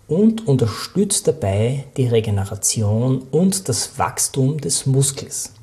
und 0.07 0.47
unterstützt 0.47 1.27
dabei 1.27 1.85
die 1.95 2.07
Regeneration 2.07 3.21
und 3.29 3.69
das 3.69 3.99
Wachstum 3.99 4.59
des 4.59 4.85
Muskels. 4.87 5.53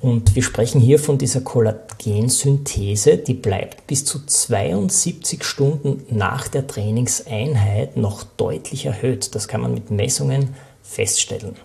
Und 0.00 0.34
wir 0.34 0.42
sprechen 0.42 0.80
hier 0.80 0.98
von 0.98 1.18
dieser 1.18 1.42
Kollagensynthese, 1.42 3.18
die 3.18 3.34
bleibt 3.34 3.86
bis 3.86 4.06
zu 4.06 4.24
72 4.24 5.44
Stunden 5.44 6.04
nach 6.08 6.48
der 6.48 6.66
Trainingseinheit 6.66 7.98
noch 7.98 8.24
deutlich 8.24 8.86
erhöht. 8.86 9.34
Das 9.34 9.46
kann 9.46 9.60
man 9.60 9.74
mit 9.74 9.90
Messungen 9.90 10.54
feststellen. 10.82 11.56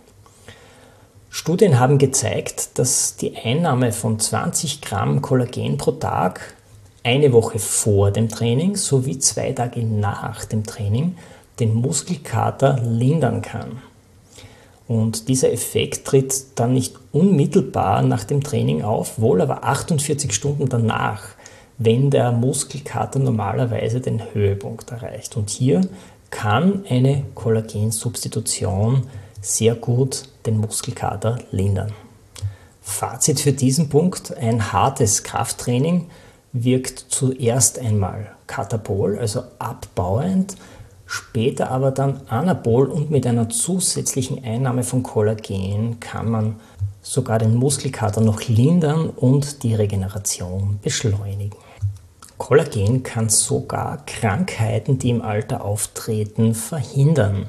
Studien 1.30 1.80
haben 1.80 1.98
gezeigt, 1.98 2.78
dass 2.78 3.16
die 3.16 3.38
Einnahme 3.38 3.94
von 3.94 4.20
20 4.20 4.82
Gramm 4.82 5.22
Kollagen 5.22 5.78
pro 5.78 5.92
Tag 5.92 6.56
eine 7.04 7.32
Woche 7.32 7.60
vor 7.60 8.12
dem 8.12 8.30
Training 8.30 8.76
sowie 8.76 9.20
zwei 9.20 9.54
Tage 9.54 9.84
nach 9.84 10.44
dem 10.46 10.64
Training 10.64 11.16
den 11.60 11.74
Muskelkater 11.74 12.80
lindern 12.84 13.42
kann. 13.42 13.82
Und 14.88 15.30
dieser 15.30 15.52
Effekt 15.52 16.06
tritt 16.06 16.60
dann 16.60 16.74
nicht 16.74 16.96
unmittelbar 17.12 18.04
nach 18.04 18.24
dem 18.24 18.44
Training 18.44 18.84
auf, 18.84 19.20
wohl 19.20 19.42
aber 19.42 19.64
48 19.64 20.32
Stunden 20.32 20.70
danach, 20.70 21.24
wenn 21.78 22.12
der 22.12 22.32
Muskelkater 22.32 23.20
normalerweise 23.20 24.00
den 24.00 24.22
Höhepunkt 24.34 24.92
erreicht. 24.92 25.36
Und 25.38 25.50
hier 25.50 25.82
kann 26.30 26.86
eine 26.88 27.24
Kollagensubstitution 27.34 29.08
sehr 29.42 29.76
gut 29.76 30.30
den 30.46 30.58
Muskelkater 30.58 31.40
lindern. 31.52 31.92
Fazit 32.82 33.40
für 33.40 33.54
diesen 33.54 33.90
Punkt, 33.90 34.36
ein 34.38 34.72
hartes 34.72 35.24
Krafttraining 35.24 36.08
wirkt 36.54 37.00
zuerst 37.10 37.80
einmal 37.80 38.32
katabol, 38.48 39.18
also 39.18 39.44
abbauend, 39.60 40.56
später 41.06 41.72
aber 41.72 41.92
dann 41.92 42.22
anabol 42.28 42.88
und 42.88 43.12
mit 43.12 43.28
einer 43.28 43.50
zusätzlichen 43.50 44.44
Einnahme 44.44 44.84
von 44.84 45.04
Kollagen 45.04 46.00
kann 46.00 46.30
man 46.30 46.56
sogar 47.02 47.40
den 47.40 47.56
Muskelkater 47.56 48.22
noch 48.22 48.48
lindern 48.48 49.10
und 49.10 49.64
die 49.64 49.76
Regeneration 49.76 50.80
beschleunigen. 50.82 51.58
Kollagen 52.38 53.04
kann 53.04 53.30
sogar 53.30 54.06
Krankheiten, 54.06 55.00
die 55.00 55.12
im 55.12 55.22
Alter 55.22 55.64
auftreten, 55.64 56.54
verhindern. 56.54 57.46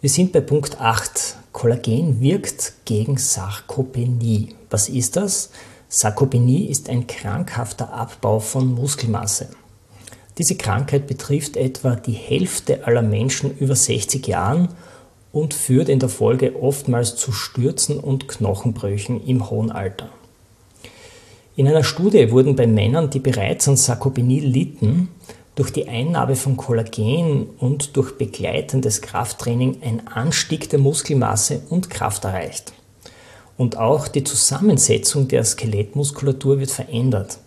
Wir 0.00 0.08
sind 0.08 0.32
bei 0.32 0.40
Punkt 0.40 0.80
8. 0.80 1.36
Kollagen 1.52 2.20
wirkt 2.20 2.72
gegen 2.86 3.18
Sarkopenie. 3.18 4.54
Was 4.70 4.88
ist 4.88 5.16
das? 5.16 5.50
Sarkopenie 5.88 6.66
ist 6.66 6.88
ein 6.88 7.06
krankhafter 7.06 7.92
Abbau 7.92 8.38
von 8.38 8.72
Muskelmasse. 8.72 9.48
Diese 10.40 10.54
Krankheit 10.54 11.06
betrifft 11.06 11.58
etwa 11.58 11.96
die 11.96 12.14
Hälfte 12.14 12.86
aller 12.86 13.02
Menschen 13.02 13.58
über 13.58 13.76
60 13.76 14.26
Jahren 14.26 14.68
und 15.32 15.52
führt 15.52 15.90
in 15.90 15.98
der 15.98 16.08
Folge 16.08 16.56
oftmals 16.58 17.14
zu 17.16 17.30
Stürzen 17.30 18.00
und 18.00 18.26
Knochenbrüchen 18.26 19.22
im 19.26 19.50
hohen 19.50 19.70
Alter. 19.70 20.08
In 21.56 21.68
einer 21.68 21.84
Studie 21.84 22.30
wurden 22.30 22.56
bei 22.56 22.66
Männern, 22.66 23.10
die 23.10 23.18
bereits 23.18 23.68
an 23.68 23.76
Sarkopenie 23.76 24.40
litten, 24.40 25.10
durch 25.56 25.72
die 25.72 25.88
Einnahme 25.88 26.36
von 26.36 26.56
Kollagen 26.56 27.50
und 27.58 27.94
durch 27.98 28.16
begleitendes 28.16 29.02
Krafttraining 29.02 29.82
ein 29.82 30.06
Anstieg 30.06 30.70
der 30.70 30.78
Muskelmasse 30.78 31.60
und 31.68 31.90
Kraft 31.90 32.24
erreicht. 32.24 32.72
Und 33.58 33.76
auch 33.76 34.08
die 34.08 34.24
Zusammensetzung 34.24 35.28
der 35.28 35.44
Skelettmuskulatur 35.44 36.60
wird 36.60 36.70
verändert. 36.70 37.40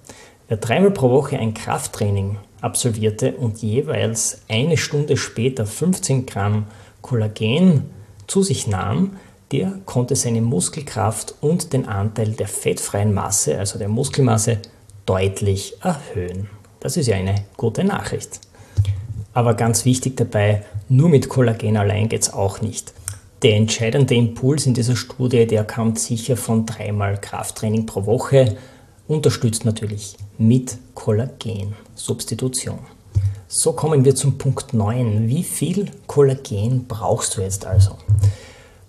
Wer 0.48 0.58
dreimal 0.58 0.92
pro 0.92 1.10
Woche 1.10 1.40
ein 1.40 1.56
Krafttraining 1.56 2.38
absolvierte 2.64 3.34
und 3.34 3.62
jeweils 3.62 4.42
eine 4.48 4.78
Stunde 4.78 5.18
später 5.18 5.66
15 5.66 6.26
Gramm 6.26 6.68
Kollagen 7.02 7.90
zu 8.28 8.42
sich 8.42 8.68
nahm, 8.68 9.18
der 9.52 9.74
konnte 9.86 10.16
seine 10.16 10.42
Muskelkraft 10.42 11.36
und 11.42 11.74
den 11.74 11.88
Anteil 11.88 12.32
der 12.32 12.48
fettfreien 12.48 13.14
Masse, 13.14 13.60
also 13.60 13.78
der 13.78 13.90
Muskelmasse, 13.90 14.60
deutlich 15.06 15.76
erhöhen. 15.82 16.50
Das 16.80 16.98
ist 16.98 17.08
ja 17.08 17.16
eine 17.16 17.36
gute 17.58 17.84
Nachricht. 17.84 18.40
Aber 19.34 19.54
ganz 19.54 19.86
wichtig 19.86 20.18
dabei, 20.18 20.64
nur 20.90 21.10
mit 21.10 21.30
Kollagen 21.30 21.78
allein 21.78 22.10
geht 22.10 22.22
es 22.22 22.34
auch 22.34 22.62
nicht. 22.62 22.94
Der 23.42 23.56
entscheidende 23.58 24.16
Impuls 24.16 24.66
in 24.66 24.74
dieser 24.74 24.96
Studie, 24.96 25.46
der 25.46 25.66
kam 25.66 25.96
sicher 25.98 26.38
von 26.38 26.66
dreimal 26.66 27.20
Krafttraining 27.20 27.86
pro 27.86 28.06
Woche, 28.06 28.56
unterstützt 29.08 29.66
natürlich 29.66 30.16
mit 30.38 30.78
Kollagensubstitution. 30.96 32.80
So 33.48 33.74
kommen 33.74 34.04
wir 34.04 34.16
zum 34.16 34.38
Punkt 34.38 34.74
9. 34.74 35.28
Wie 35.28 35.44
viel 35.44 35.92
Kollagen 36.08 36.86
brauchst 36.88 37.38
du 37.38 37.42
jetzt 37.42 37.66
also? 37.66 37.98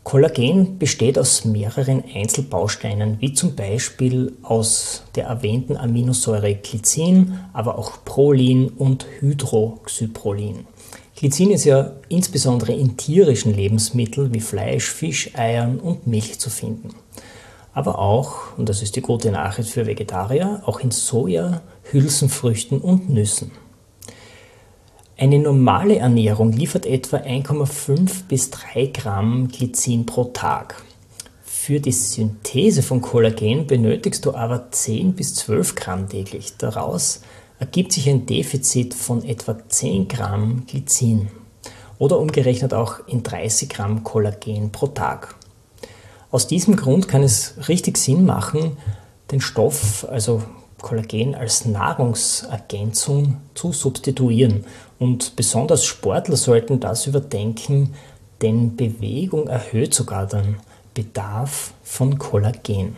Kollagen 0.04 0.78
besteht 0.78 1.18
aus 1.18 1.44
mehreren 1.44 2.04
Einzelbausteinen, 2.14 3.20
wie 3.20 3.32
zum 3.32 3.56
Beispiel 3.56 4.32
aus 4.42 5.02
der 5.14 5.26
erwähnten 5.26 5.76
Aminosäure 5.76 6.54
Glycin, 6.54 7.38
aber 7.52 7.78
auch 7.78 8.04
Prolin 8.04 8.68
und 8.68 9.06
Hydroxyprolin. 9.20 10.66
Glycin 11.16 11.50
ist 11.50 11.64
ja 11.64 11.92
insbesondere 12.08 12.72
in 12.72 12.96
tierischen 12.96 13.54
Lebensmitteln 13.54 14.34
wie 14.34 14.40
Fleisch, 14.40 14.90
Fisch, 14.90 15.30
Eiern 15.34 15.78
und 15.78 16.06
Milch 16.06 16.38
zu 16.38 16.50
finden. 16.50 16.90
Aber 17.74 17.98
auch, 17.98 18.56
und 18.56 18.68
das 18.68 18.82
ist 18.82 18.94
die 18.96 19.02
gute 19.02 19.32
Nachricht 19.32 19.70
für 19.70 19.86
Vegetarier, 19.86 20.62
auch 20.64 20.80
in 20.80 20.92
Soja, 20.92 21.60
Hülsenfrüchten 21.90 22.80
und 22.80 23.10
Nüssen. 23.10 23.50
Eine 25.16 25.38
normale 25.38 25.98
Ernährung 25.98 26.52
liefert 26.52 26.86
etwa 26.86 27.18
1,5 27.18 28.24
bis 28.28 28.50
3 28.50 28.86
Gramm 28.86 29.48
Glycin 29.48 30.06
pro 30.06 30.24
Tag. 30.24 30.82
Für 31.42 31.80
die 31.80 31.92
Synthese 31.92 32.82
von 32.82 33.00
Kollagen 33.00 33.66
benötigst 33.66 34.24
du 34.26 34.34
aber 34.34 34.70
10 34.70 35.14
bis 35.14 35.34
12 35.36 35.76
Gramm 35.76 36.08
täglich. 36.08 36.56
Daraus 36.58 37.22
ergibt 37.58 37.92
sich 37.92 38.08
ein 38.08 38.26
Defizit 38.26 38.92
von 38.92 39.24
etwa 39.24 39.56
10 39.66 40.08
Gramm 40.08 40.66
Glycin 40.66 41.28
oder 41.98 42.18
umgerechnet 42.18 42.74
auch 42.74 43.06
in 43.06 43.22
30 43.22 43.68
Gramm 43.68 44.04
Kollagen 44.04 44.72
pro 44.72 44.88
Tag. 44.88 45.36
Aus 46.34 46.48
diesem 46.48 46.74
Grund 46.74 47.06
kann 47.06 47.22
es 47.22 47.54
richtig 47.68 47.96
Sinn 47.96 48.26
machen, 48.26 48.76
den 49.30 49.40
Stoff, 49.40 50.04
also 50.10 50.42
Kollagen 50.82 51.36
als 51.36 51.64
Nahrungsergänzung 51.64 53.36
zu 53.54 53.70
substituieren. 53.70 54.64
Und 54.98 55.36
besonders 55.36 55.84
Sportler 55.84 56.36
sollten 56.36 56.80
das 56.80 57.06
überdenken, 57.06 57.94
denn 58.42 58.74
Bewegung 58.74 59.46
erhöht 59.46 59.94
sogar 59.94 60.26
den 60.26 60.56
Bedarf 60.92 61.72
von 61.84 62.18
Kollagen. 62.18 62.96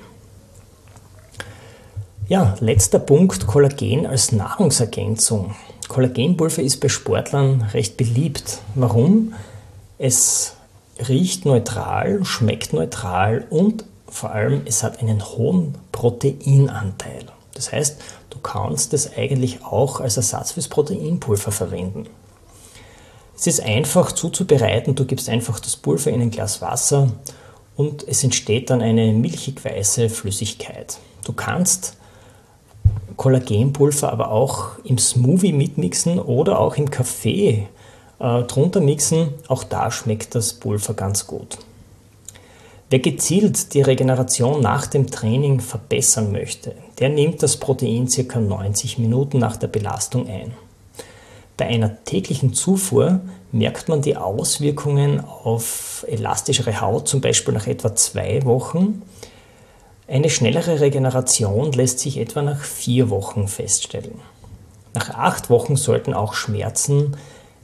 Ja, 2.28 2.54
letzter 2.60 3.00
Punkt, 3.00 3.46
Kollagen 3.46 4.06
als 4.06 4.32
Nahrungsergänzung. 4.32 5.54
Kollagenpulver 5.88 6.62
ist 6.62 6.80
bei 6.80 6.88
Sportlern 6.88 7.60
recht 7.74 7.98
beliebt. 7.98 8.60
Warum? 8.74 9.34
Es 9.98 10.55
riecht 11.08 11.44
neutral, 11.44 12.24
schmeckt 12.24 12.72
neutral 12.72 13.46
und 13.50 13.84
vor 14.08 14.30
allem 14.30 14.62
es 14.64 14.82
hat 14.82 15.00
einen 15.00 15.24
hohen 15.24 15.74
Proteinanteil. 15.92 17.26
Das 17.54 17.72
heißt, 17.72 18.00
du 18.30 18.38
kannst 18.38 18.94
es 18.94 19.16
eigentlich 19.16 19.64
auch 19.64 20.00
als 20.00 20.16
Ersatz 20.16 20.52
fürs 20.52 20.68
Proteinpulver 20.68 21.52
verwenden. 21.52 22.06
Es 23.36 23.46
ist 23.46 23.60
einfach 23.60 24.12
zuzubereiten, 24.12 24.94
du 24.94 25.04
gibst 25.04 25.28
einfach 25.28 25.60
das 25.60 25.76
Pulver 25.76 26.10
in 26.10 26.22
ein 26.22 26.30
Glas 26.30 26.62
Wasser 26.62 27.12
und 27.76 28.06
es 28.08 28.24
entsteht 28.24 28.70
dann 28.70 28.80
eine 28.80 29.12
milchig 29.12 29.62
weiße 29.62 30.08
Flüssigkeit. 30.08 30.98
Du 31.24 31.34
kannst 31.34 31.96
Kollagenpulver 33.16 34.12
aber 34.12 34.30
auch 34.30 34.78
im 34.84 34.98
Smoothie 34.98 35.52
mitmixen 35.52 36.18
oder 36.18 36.58
auch 36.60 36.76
im 36.76 36.90
Kaffee 36.90 37.68
äh, 38.18 38.42
drunter 38.42 38.80
mixen. 38.80 39.34
Auch 39.48 39.64
da 39.64 39.90
schmeckt 39.90 40.34
das 40.34 40.52
Pulver 40.54 40.94
ganz 40.94 41.26
gut. 41.26 41.58
Wer 42.88 43.00
gezielt 43.00 43.74
die 43.74 43.82
Regeneration 43.82 44.60
nach 44.60 44.86
dem 44.86 45.10
Training 45.10 45.58
verbessern 45.58 46.30
möchte, 46.30 46.72
der 47.00 47.08
nimmt 47.08 47.42
das 47.42 47.56
Protein 47.56 48.06
ca. 48.06 48.38
90 48.38 48.98
Minuten 48.98 49.38
nach 49.38 49.56
der 49.56 49.66
Belastung 49.66 50.28
ein. 50.28 50.54
Bei 51.56 51.66
einer 51.66 52.04
täglichen 52.04 52.52
Zufuhr 52.52 53.20
merkt 53.50 53.88
man 53.88 54.02
die 54.02 54.16
Auswirkungen 54.16 55.20
auf 55.20 56.04
elastischere 56.08 56.80
Haut, 56.80 57.08
zum 57.08 57.20
Beispiel 57.20 57.54
nach 57.54 57.66
etwa 57.66 57.96
zwei 57.96 58.44
Wochen. 58.44 59.02
Eine 60.06 60.30
schnellere 60.30 60.80
Regeneration 60.80 61.72
lässt 61.72 61.98
sich 61.98 62.18
etwa 62.18 62.42
nach 62.42 62.62
vier 62.62 63.10
Wochen 63.10 63.48
feststellen. 63.48 64.20
Nach 64.94 65.10
acht 65.10 65.50
Wochen 65.50 65.74
sollten 65.74 66.14
auch 66.14 66.34
Schmerzen 66.34 67.16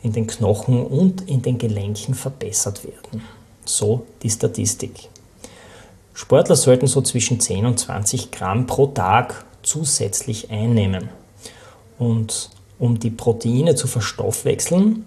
in 0.02 0.12
den 0.12 0.26
Knochen 0.26 0.84
und 0.84 1.28
in 1.28 1.42
den 1.42 1.58
Gelenken 1.58 2.14
verbessert 2.14 2.84
werden. 2.84 3.22
So 3.64 4.06
die 4.22 4.30
Statistik. 4.30 5.08
Sportler 6.14 6.56
sollten 6.56 6.86
so 6.86 7.00
zwischen 7.00 7.40
10 7.40 7.64
und 7.64 7.78
20 7.78 8.30
Gramm 8.30 8.66
pro 8.66 8.88
Tag 8.88 9.44
zusätzlich 9.62 10.50
einnehmen. 10.50 11.08
Und 11.98 12.50
um 12.78 12.98
die 12.98 13.10
Proteine 13.10 13.74
zu 13.74 13.86
verstoffwechseln, 13.86 15.04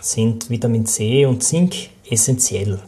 sind 0.00 0.50
Vitamin 0.50 0.84
C 0.84 1.24
und 1.26 1.42
Zink 1.42 1.74
essentiell. 2.08 2.80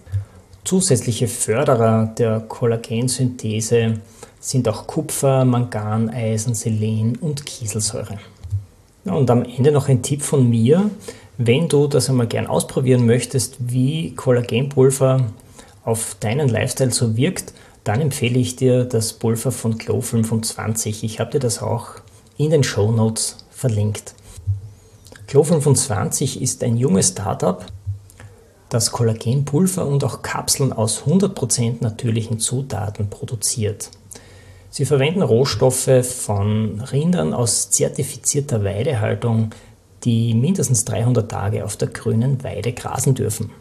Zusätzliche 0.64 1.28
Förderer 1.28 2.06
der 2.18 2.40
Kollagensynthese 2.40 4.00
sind 4.40 4.68
auch 4.68 4.86
Kupfer, 4.86 5.44
Mangan, 5.44 6.10
Eisen, 6.10 6.54
Selen 6.54 7.16
und 7.16 7.46
Kieselsäure. 7.46 8.18
Und 9.04 9.30
am 9.30 9.44
Ende 9.44 9.70
noch 9.70 9.88
ein 9.88 10.02
Tipp 10.02 10.22
von 10.22 10.48
mir, 10.48 10.90
wenn 11.36 11.68
du 11.68 11.86
das 11.86 12.08
einmal 12.08 12.26
gern 12.26 12.46
ausprobieren 12.46 13.06
möchtest, 13.06 13.56
wie 13.58 14.14
Kollagenpulver 14.14 15.26
auf 15.84 16.16
deinen 16.20 16.48
Lifestyle 16.48 16.92
so 16.92 17.16
wirkt, 17.16 17.52
dann 17.84 18.00
empfehle 18.00 18.38
ich 18.38 18.56
dir 18.56 18.84
das 18.84 19.12
Pulver 19.12 19.52
von 19.52 19.76
Glow 19.76 20.00
25. 20.00 21.04
Ich 21.04 21.20
habe 21.20 21.32
dir 21.32 21.40
das 21.40 21.60
auch 21.60 21.88
in 22.38 22.50
den 22.50 22.64
Show 22.64 22.90
Notes 22.90 23.36
verlinkt. 23.50 24.14
Glow 25.26 25.42
25 25.42 26.40
ist 26.40 26.62
ein 26.64 26.76
junges 26.76 27.08
Startup, 27.08 27.64
das 28.70 28.90
Kollagenpulver 28.90 29.86
und 29.86 30.02
auch 30.04 30.22
Kapseln 30.22 30.72
aus 30.72 31.02
100% 31.04 31.76
natürlichen 31.80 32.38
Zutaten 32.38 33.10
produziert. 33.10 33.90
Sie 34.76 34.86
verwenden 34.86 35.22
Rohstoffe 35.22 36.04
von 36.04 36.80
Rindern 36.80 37.32
aus 37.32 37.70
zertifizierter 37.70 38.64
Weidehaltung, 38.64 39.50
die 40.02 40.34
mindestens 40.34 40.84
300 40.84 41.30
Tage 41.30 41.64
auf 41.64 41.76
der 41.76 41.86
grünen 41.86 42.42
Weide 42.42 42.72
grasen 42.72 43.14
dürfen. 43.14 43.52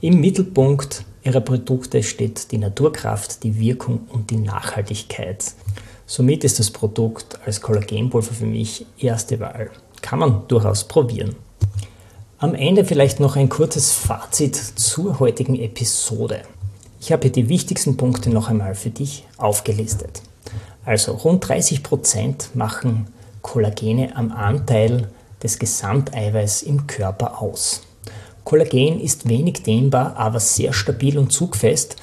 Im 0.00 0.20
Mittelpunkt 0.20 1.04
ihrer 1.22 1.42
Produkte 1.42 2.02
steht 2.02 2.50
die 2.50 2.58
Naturkraft, 2.58 3.44
die 3.44 3.60
Wirkung 3.60 4.08
und 4.12 4.30
die 4.30 4.38
Nachhaltigkeit. 4.38 5.44
Somit 6.06 6.42
ist 6.42 6.58
das 6.58 6.72
Produkt 6.72 7.38
als 7.46 7.60
Kollagenpulver 7.60 8.34
für 8.34 8.46
mich 8.46 8.84
erste 8.98 9.38
Wahl. 9.38 9.70
Kann 10.02 10.18
man 10.18 10.48
durchaus 10.48 10.88
probieren. 10.88 11.36
Am 12.38 12.56
Ende 12.56 12.84
vielleicht 12.84 13.20
noch 13.20 13.36
ein 13.36 13.48
kurzes 13.48 13.92
Fazit 13.92 14.56
zur 14.56 15.20
heutigen 15.20 15.54
Episode. 15.54 16.42
Ich 17.00 17.12
habe 17.12 17.30
die 17.30 17.48
wichtigsten 17.48 17.96
Punkte 17.96 18.30
noch 18.30 18.48
einmal 18.48 18.74
für 18.74 18.90
dich 18.90 19.24
aufgelistet. 19.36 20.22
Also 20.84 21.12
rund 21.12 21.48
30 21.48 21.82
Prozent 21.82 22.50
machen 22.54 23.06
Kollagene 23.42 24.16
am 24.16 24.32
Anteil 24.32 25.08
des 25.42 25.58
Gesamteiweiß 25.58 26.62
im 26.62 26.86
Körper 26.86 27.40
aus. 27.40 27.82
Kollagen 28.44 29.00
ist 29.00 29.28
wenig 29.28 29.62
dehnbar, 29.62 30.16
aber 30.16 30.40
sehr 30.40 30.72
stabil 30.72 31.18
und 31.18 31.30
zugfest. 31.30 31.96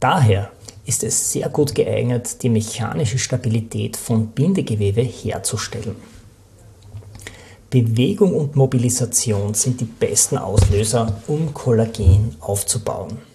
Daher 0.00 0.50
ist 0.84 1.02
es 1.02 1.32
sehr 1.32 1.48
gut 1.48 1.74
geeignet, 1.74 2.42
die 2.42 2.50
mechanische 2.50 3.18
Stabilität 3.18 3.96
von 3.96 4.28
Bindegewebe 4.28 5.00
herzustellen. 5.00 5.96
Bewegung 7.70 8.34
und 8.34 8.54
Mobilisation 8.54 9.54
sind 9.54 9.80
die 9.80 9.86
besten 9.86 10.36
Auslöser, 10.36 11.22
um 11.26 11.54
Kollagen 11.54 12.36
aufzubauen. 12.40 13.31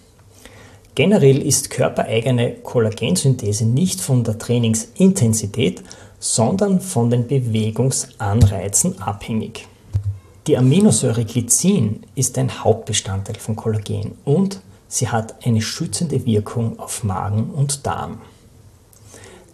Generell 0.98 1.40
ist 1.46 1.70
körpereigene 1.70 2.54
Kollagensynthese 2.54 3.64
nicht 3.64 4.00
von 4.00 4.24
der 4.24 4.36
Trainingsintensität, 4.36 5.80
sondern 6.18 6.80
von 6.80 7.08
den 7.08 7.28
Bewegungsanreizen 7.28 9.00
abhängig. 9.00 9.68
Die 10.48 10.58
Aminosäure 10.58 11.24
Glycin 11.24 12.00
ist 12.16 12.36
ein 12.36 12.64
Hauptbestandteil 12.64 13.36
von 13.36 13.54
Kollagen 13.54 14.18
und 14.24 14.60
sie 14.88 15.06
hat 15.06 15.46
eine 15.46 15.62
schützende 15.62 16.26
Wirkung 16.26 16.80
auf 16.80 17.04
Magen 17.04 17.50
und 17.50 17.86
Darm. 17.86 18.20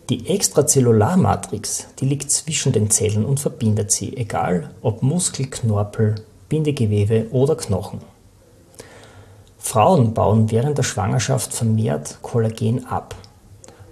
Die 0.09 0.27
Extrazellularmatrix, 0.27 1.89
die 2.01 2.07
liegt 2.07 2.31
zwischen 2.31 2.73
den 2.73 2.89
Zellen 2.89 3.27
und 3.27 3.39
verbindet 3.39 3.93
sie, 3.93 4.17
egal 4.17 4.71
ob 4.81 5.03
Muskel, 5.03 5.51
Knorpel, 5.51 6.15
Bindegewebe 6.49 7.27
oder 7.33 7.55
Knochen. 7.55 8.14
Frauen 9.65 10.13
bauen 10.13 10.51
während 10.51 10.77
der 10.77 10.83
Schwangerschaft 10.83 11.55
vermehrt 11.55 12.19
Kollagen 12.21 12.85
ab. 12.85 13.17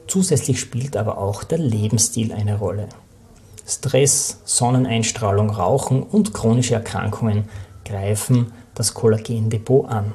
Zusätzlich 0.06 0.61
spielt 0.61 0.98
aber 0.98 1.16
auch 1.16 1.44
der 1.44 1.56
Lebensstil 1.56 2.35
eine 2.35 2.58
Rolle. 2.58 2.90
Stress, 3.66 4.38
Sonneneinstrahlung, 4.44 5.48
Rauchen 5.48 6.02
und 6.02 6.35
chronische 6.35 6.74
Erkrankungen 6.74 7.48
greifen 7.87 8.52
das 8.74 8.92
Kollagendepot 8.92 9.88
an. 9.88 10.12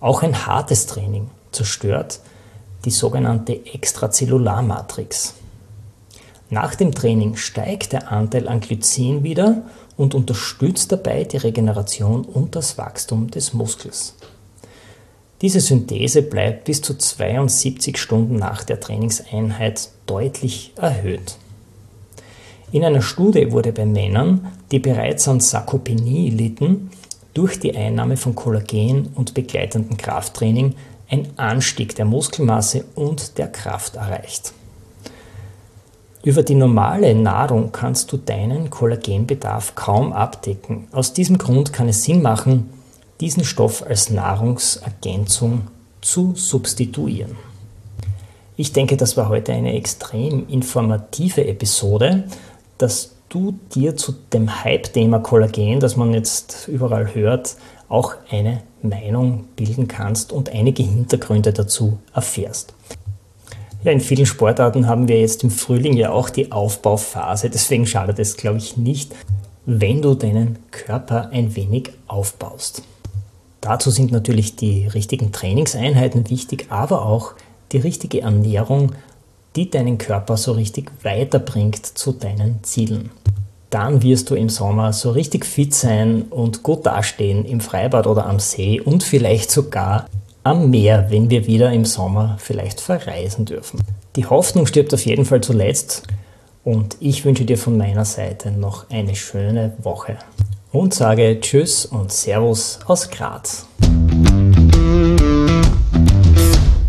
Auch 0.00 0.22
ein 0.22 0.46
hartes 0.46 0.86
Training 0.86 1.28
zerstört 1.52 2.18
die 2.86 2.90
sogenannte 2.90 3.66
Extrazellularmatrix. 3.66 5.34
Nach 6.48 6.74
dem 6.74 6.94
Training 6.94 7.36
steigt 7.36 7.92
der 7.92 8.10
Anteil 8.10 8.48
an 8.48 8.60
Glycin 8.60 9.22
wieder 9.22 9.62
und 9.96 10.14
unterstützt 10.14 10.92
dabei 10.92 11.24
die 11.24 11.36
Regeneration 11.36 12.24
und 12.24 12.56
das 12.56 12.78
Wachstum 12.78 13.30
des 13.30 13.52
Muskels. 13.52 14.14
Diese 15.40 15.60
Synthese 15.60 16.22
bleibt 16.22 16.64
bis 16.64 16.80
zu 16.80 16.96
72 16.96 17.98
Stunden 17.98 18.36
nach 18.36 18.64
der 18.64 18.80
Trainingseinheit 18.80 19.90
deutlich 20.06 20.72
erhöht. 20.76 21.36
In 22.72 22.84
einer 22.84 23.02
Studie 23.02 23.52
wurde 23.52 23.72
bei 23.72 23.84
Männern, 23.84 24.52
die 24.70 24.78
bereits 24.78 25.28
an 25.28 25.40
Sarkopenie 25.40 26.30
litten, 26.30 26.90
durch 27.34 27.60
die 27.60 27.76
Einnahme 27.76 28.16
von 28.16 28.34
Kollagen 28.34 29.10
und 29.14 29.34
begleitendem 29.34 29.96
Krafttraining 29.96 30.74
ein 31.08 31.28
Anstieg 31.36 31.94
der 31.94 32.04
Muskelmasse 32.04 32.84
und 32.94 33.38
der 33.38 33.48
Kraft 33.48 33.96
erreicht. 33.96 34.54
Über 36.24 36.42
die 36.42 36.54
normale 36.54 37.14
Nahrung 37.14 37.70
kannst 37.70 38.10
du 38.10 38.16
deinen 38.16 38.70
Kollagenbedarf 38.70 39.74
kaum 39.74 40.14
abdecken. 40.14 40.88
Aus 40.90 41.12
diesem 41.12 41.36
Grund 41.36 41.74
kann 41.74 41.86
es 41.86 42.02
Sinn 42.02 42.22
machen, 42.22 42.70
diesen 43.20 43.44
Stoff 43.44 43.84
als 43.86 44.08
Nahrungsergänzung 44.08 45.68
zu 46.00 46.32
substituieren. 46.34 47.36
Ich 48.56 48.72
denke, 48.72 48.96
das 48.96 49.18
war 49.18 49.28
heute 49.28 49.52
eine 49.52 49.74
extrem 49.74 50.48
informative 50.48 51.46
Episode, 51.46 52.24
dass 52.78 53.16
du 53.28 53.58
dir 53.74 53.94
zu 53.94 54.14
dem 54.32 54.64
Hype-Thema 54.64 55.18
Kollagen, 55.18 55.78
das 55.78 55.96
man 55.96 56.14
jetzt 56.14 56.68
überall 56.68 57.14
hört, 57.14 57.56
auch 57.90 58.14
eine 58.30 58.62
Meinung 58.80 59.44
bilden 59.56 59.88
kannst 59.88 60.32
und 60.32 60.48
einige 60.48 60.84
Hintergründe 60.84 61.52
dazu 61.52 61.98
erfährst. 62.14 62.73
Ja, 63.84 63.92
in 63.92 64.00
vielen 64.00 64.24
Sportarten 64.24 64.88
haben 64.88 65.08
wir 65.08 65.20
jetzt 65.20 65.44
im 65.44 65.50
Frühling 65.50 65.92
ja 65.92 66.10
auch 66.10 66.30
die 66.30 66.50
Aufbauphase, 66.52 67.50
deswegen 67.50 67.86
schadet 67.86 68.18
es, 68.18 68.38
glaube 68.38 68.56
ich, 68.56 68.78
nicht, 68.78 69.14
wenn 69.66 70.00
du 70.00 70.14
deinen 70.14 70.58
Körper 70.70 71.28
ein 71.32 71.54
wenig 71.54 71.90
aufbaust. 72.06 72.82
Dazu 73.60 73.90
sind 73.90 74.10
natürlich 74.10 74.56
die 74.56 74.86
richtigen 74.86 75.32
Trainingseinheiten 75.32 76.30
wichtig, 76.30 76.66
aber 76.70 77.04
auch 77.04 77.34
die 77.72 77.78
richtige 77.78 78.22
Ernährung, 78.22 78.92
die 79.54 79.68
deinen 79.68 79.98
Körper 79.98 80.38
so 80.38 80.52
richtig 80.52 80.90
weiterbringt 81.02 81.84
zu 81.84 82.12
deinen 82.12 82.64
Zielen. 82.64 83.10
dann 83.74 84.02
wirst 84.04 84.30
du 84.30 84.36
im 84.36 84.50
Sommer 84.50 84.92
so 84.92 85.10
richtig 85.10 85.44
fit 85.44 85.74
sein 85.74 86.26
und 86.30 86.62
gut 86.62 86.86
dastehen 86.86 87.44
im 87.44 87.60
Freibad 87.60 88.06
oder 88.06 88.26
am 88.26 88.38
See 88.38 88.80
und 88.80 89.02
vielleicht 89.02 89.50
sogar 89.50 90.06
am 90.44 90.70
Meer, 90.70 91.06
wenn 91.10 91.30
wir 91.30 91.46
wieder 91.46 91.72
im 91.72 91.84
Sommer 91.84 92.36
vielleicht 92.38 92.80
verreisen 92.80 93.46
dürfen. 93.46 93.80
Die 94.14 94.26
Hoffnung 94.26 94.66
stirbt 94.66 94.94
auf 94.94 95.04
jeden 95.04 95.24
Fall 95.24 95.40
zuletzt 95.40 96.06
und 96.62 96.96
ich 97.00 97.24
wünsche 97.24 97.44
dir 97.44 97.58
von 97.58 97.76
meiner 97.76 98.04
Seite 98.04 98.52
noch 98.52 98.88
eine 98.90 99.16
schöne 99.16 99.72
Woche 99.82 100.16
und 100.70 100.94
sage 100.94 101.40
Tschüss 101.40 101.86
und 101.86 102.12
Servus 102.12 102.78
aus 102.86 103.10
Graz. 103.10 103.66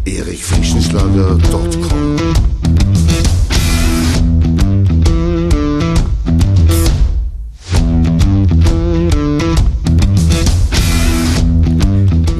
erichfrischenschlager.com 0.05 2.04